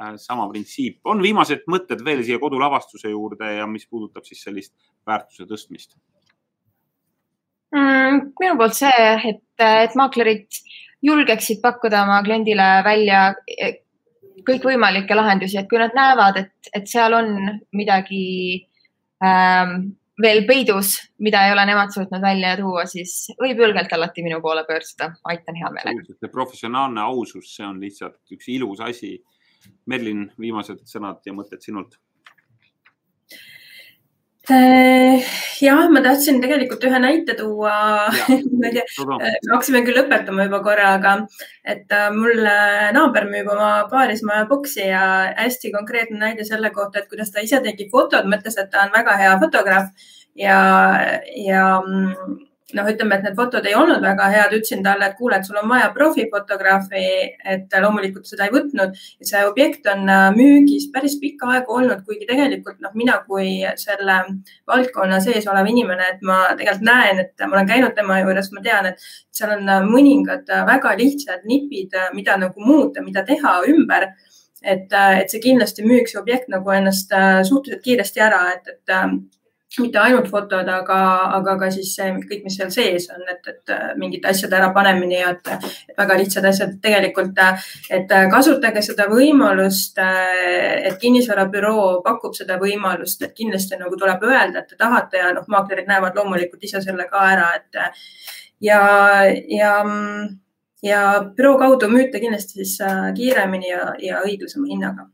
äh, 0.00 0.14
sama 0.20 0.48
printsiip. 0.50 1.00
on 1.04 1.22
viimased 1.22 1.64
mõtted 1.70 2.04
veel 2.04 2.24
siia 2.24 2.40
kodulavastuse 2.42 3.12
juurde 3.14 3.54
ja 3.56 3.66
mis 3.66 3.86
puudutab 3.88 4.28
siis 4.28 4.42
sellist 4.44 4.74
väärtuse 5.06 5.48
tõstmist 5.48 5.96
mm,? 7.72 8.34
minu 8.40 8.58
poolt 8.60 8.76
see, 8.76 9.08
et, 9.32 9.44
et 9.64 9.96
maaklerid 9.96 10.60
julgeksid 11.04 11.60
pakkuda 11.64 12.04
oma 12.04 12.20
kliendile 12.24 12.68
välja 12.84 13.30
kõikvõimalikke 14.44 15.16
lahendusi, 15.16 15.58
et 15.58 15.68
kui 15.70 15.80
nad 15.80 15.94
näevad, 15.96 16.36
et, 16.42 16.70
et 16.76 16.88
seal 16.90 17.16
on 17.16 17.34
midagi 17.76 18.24
veel 20.22 20.44
peidus, 20.46 20.94
mida 21.18 21.42
ei 21.46 21.52
ole 21.52 21.64
nemad 21.66 21.92
suutnud 21.94 22.22
välja 22.22 22.54
tuua, 22.60 22.84
siis 22.90 23.32
võib 23.40 23.60
julgelt 23.64 23.92
alati 23.96 24.22
minu 24.26 24.40
poole 24.44 24.64
pöörduda, 24.68 25.10
aitan 25.30 25.58
hea 25.58 25.70
meelega. 25.74 26.16
see 26.20 26.32
professionaalne 26.32 27.02
ausus, 27.02 27.50
see 27.56 27.66
on 27.66 27.80
lihtsalt 27.82 28.20
üks 28.36 28.50
ilus 28.54 28.82
asi. 28.84 29.16
Merlin, 29.88 30.26
viimased 30.40 30.82
sõnad 30.84 31.24
ja 31.24 31.32
mõtted 31.32 31.62
sinult 31.64 31.96
jah, 34.48 35.86
ma 35.88 36.02
tahtsin 36.04 36.40
tegelikult 36.42 36.84
ühe 36.84 36.98
näite 37.00 37.36
tuua. 37.38 37.74
äh, 38.10 39.36
hakkasime 39.52 39.84
küll 39.86 39.96
lõpetama 39.96 40.48
juba 40.48 40.60
korra, 40.66 40.94
aga 40.98 41.14
et 41.64 41.92
äh, 41.92 42.10
mul 42.12 42.44
naaber 42.96 43.28
müüb 43.30 43.48
oma 43.54 43.70
paarismaja 43.92 44.48
boksi 44.50 44.88
ja 44.90 45.04
hästi 45.38 45.72
konkreetne 45.72 46.20
näide 46.20 46.44
selle 46.44 46.70
kohta, 46.76 47.00
et 47.00 47.08
kuidas 47.08 47.32
ta 47.32 47.44
ise 47.44 47.62
tegi 47.64 47.88
fotod, 47.92 48.28
mõtles, 48.28 48.58
et 48.60 48.72
ta 48.72 48.84
on 48.84 48.92
väga 48.92 49.16
hea 49.22 49.38
fotograaf 49.40 50.10
ja, 50.36 50.58
ja 51.46 51.64
mm, 51.80 52.42
noh, 52.72 52.86
ütleme, 52.88 53.18
et 53.18 53.26
need 53.26 53.36
fotod 53.36 53.66
ei 53.68 53.74
olnud 53.76 54.00
väga 54.00 54.26
head, 54.32 54.54
ütlesin 54.56 54.82
talle, 54.84 55.10
et 55.10 55.18
kuule, 55.18 55.36
et 55.36 55.46
sul 55.46 55.58
on 55.60 55.68
vaja 55.68 55.90
profifotograafi, 55.92 57.04
et 57.54 57.76
loomulikult 57.84 58.28
seda 58.28 58.46
ei 58.48 58.54
võtnud. 58.54 58.96
see 59.20 59.42
objekt 59.44 59.86
on 59.92 60.08
äh, 60.08 60.24
müügis 60.36 60.88
päris 60.94 61.18
pikka 61.20 61.50
aega 61.52 61.76
olnud, 61.76 62.04
kuigi 62.08 62.26
tegelikult 62.30 62.80
noh, 62.80 62.94
mina 62.96 63.18
kui 63.28 63.60
selle 63.80 64.18
valdkonna 64.70 65.20
sees 65.20 65.46
olev 65.52 65.68
inimene, 65.68 66.08
et 66.14 66.24
ma 66.24 66.38
tegelikult 66.56 66.88
näen, 66.88 67.20
et 67.26 67.46
ma 67.46 67.58
olen 67.58 67.68
käinud 67.68 67.94
tema 67.98 68.20
juures, 68.22 68.50
ma 68.56 68.64
tean, 68.64 68.90
et 68.92 69.08
seal 69.34 69.56
on 69.58 69.68
äh, 69.68 69.84
mõningad 69.84 70.48
äh, 70.48 70.64
väga 70.72 70.96
lihtsad 71.00 71.44
nipid, 71.50 71.92
mida 72.16 72.38
nagu 72.40 72.64
muuta, 72.64 73.04
mida 73.04 73.26
teha 73.28 73.58
ümber 73.68 74.08
et, 74.64 74.88
et 74.88 75.28
see 75.28 75.42
kindlasti 75.44 75.84
müüks 75.84 76.16
objekt 76.16 76.48
nagu 76.48 76.70
ennast 76.72 77.10
suhteliselt 77.44 77.84
kiiresti 77.84 78.22
ära, 78.24 78.46
et, 78.56 78.70
et 78.72 78.94
mitte 79.80 79.98
ainult 79.98 80.28
fotod, 80.30 80.68
aga, 80.70 80.98
aga 81.38 81.54
ka 81.58 81.68
siis 81.74 81.90
see 81.96 82.10
kõik, 82.28 82.44
mis 82.44 82.56
seal 82.58 82.70
sees 82.70 83.08
on, 83.10 83.24
et, 83.30 83.48
et 83.50 83.72
mingite 83.98 84.30
asjade 84.30 84.54
ärapanemine 84.58 85.18
ja 85.18 85.32
et, 85.34 85.50
et 85.56 85.96
väga 85.98 86.18
lihtsad 86.20 86.46
asjad. 86.46 86.76
Tegelikult, 86.84 87.40
et 87.90 88.14
kasutage 88.30 88.84
seda 88.86 89.08
võimalust, 89.10 89.98
et 89.98 91.00
kinnisvarabüroo 91.02 91.88
pakub 92.06 92.36
seda 92.38 92.60
võimalust, 92.62 93.24
et 93.26 93.34
kindlasti 93.34 93.80
nagu 93.80 93.98
tuleb 93.98 94.22
öelda, 94.28 94.62
et 94.62 94.70
te 94.70 94.78
tahate 94.78 95.22
ja 95.24 95.32
noh, 95.34 95.48
maaklerid 95.50 95.90
näevad 95.90 96.16
loomulikult 96.20 96.62
ise 96.68 96.82
selle 96.84 97.08
ka 97.10 97.26
ära, 97.32 97.50
et 97.58 97.82
ja, 98.62 98.80
ja 99.50 99.74
ja 100.84 101.00
büroo 101.36 101.56
kaudu 101.58 101.88
müüte 101.88 102.20
kindlasti 102.20 102.60
siis 102.60 102.78
kiiremini 103.16 103.70
ja, 103.70 103.94
ja 104.02 104.20
õiglasema 104.24 104.68
hinnaga. 104.68 105.08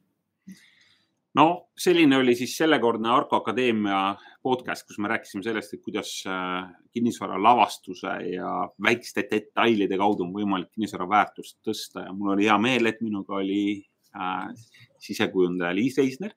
No 1.38 1.46
selline 1.78 2.18
oli 2.18 2.34
siis 2.34 2.56
sellekordne 2.58 3.12
Arko 3.14 3.38
Akadeemia 3.38 4.00
podcast, 4.42 4.86
kus 4.88 4.98
me 4.98 5.10
rääkisime 5.12 5.42
sellest, 5.44 5.74
et 5.74 5.82
kuidas 5.84 6.10
äh, 6.28 6.70
kinnisvara 6.94 7.36
lavastuse 7.42 8.12
ja 8.30 8.52
väikeste 8.82 9.26
detailide 9.30 9.98
kaudu 10.00 10.24
on 10.24 10.32
võimalik 10.34 10.70
kinnisvara 10.72 11.08
väärtust 11.08 11.58
tõsta 11.66 12.06
ja 12.06 12.14
mul 12.16 12.34
oli 12.34 12.48
hea 12.48 12.56
meel, 12.62 12.88
et 12.88 13.02
minuga 13.04 13.36
oli 13.40 13.62
äh, 14.16 14.48
sisekujundaja 14.98 15.74
Liis 15.76 15.98
Reisner. 16.00 16.32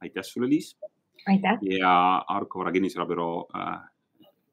aitäh 0.00 0.24
sulle, 0.26 0.48
Liis. 0.48 0.76
ja 1.62 1.92
Arko 2.28 2.58
Vara 2.58 2.72
kinnisvarabüroo 2.72 3.46
äh, 3.56 3.78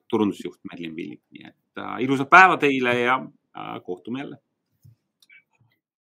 turundusjuht 0.10 0.60
Merlin 0.72 0.96
Villig, 0.96 1.22
nii 1.32 1.48
et 1.48 1.82
äh, 1.82 1.96
ilusat 2.04 2.30
päeva 2.30 2.58
teile 2.58 3.00
ja 3.00 3.20
äh, 3.24 3.82
kohtume 3.84 4.20
jälle 4.20 4.38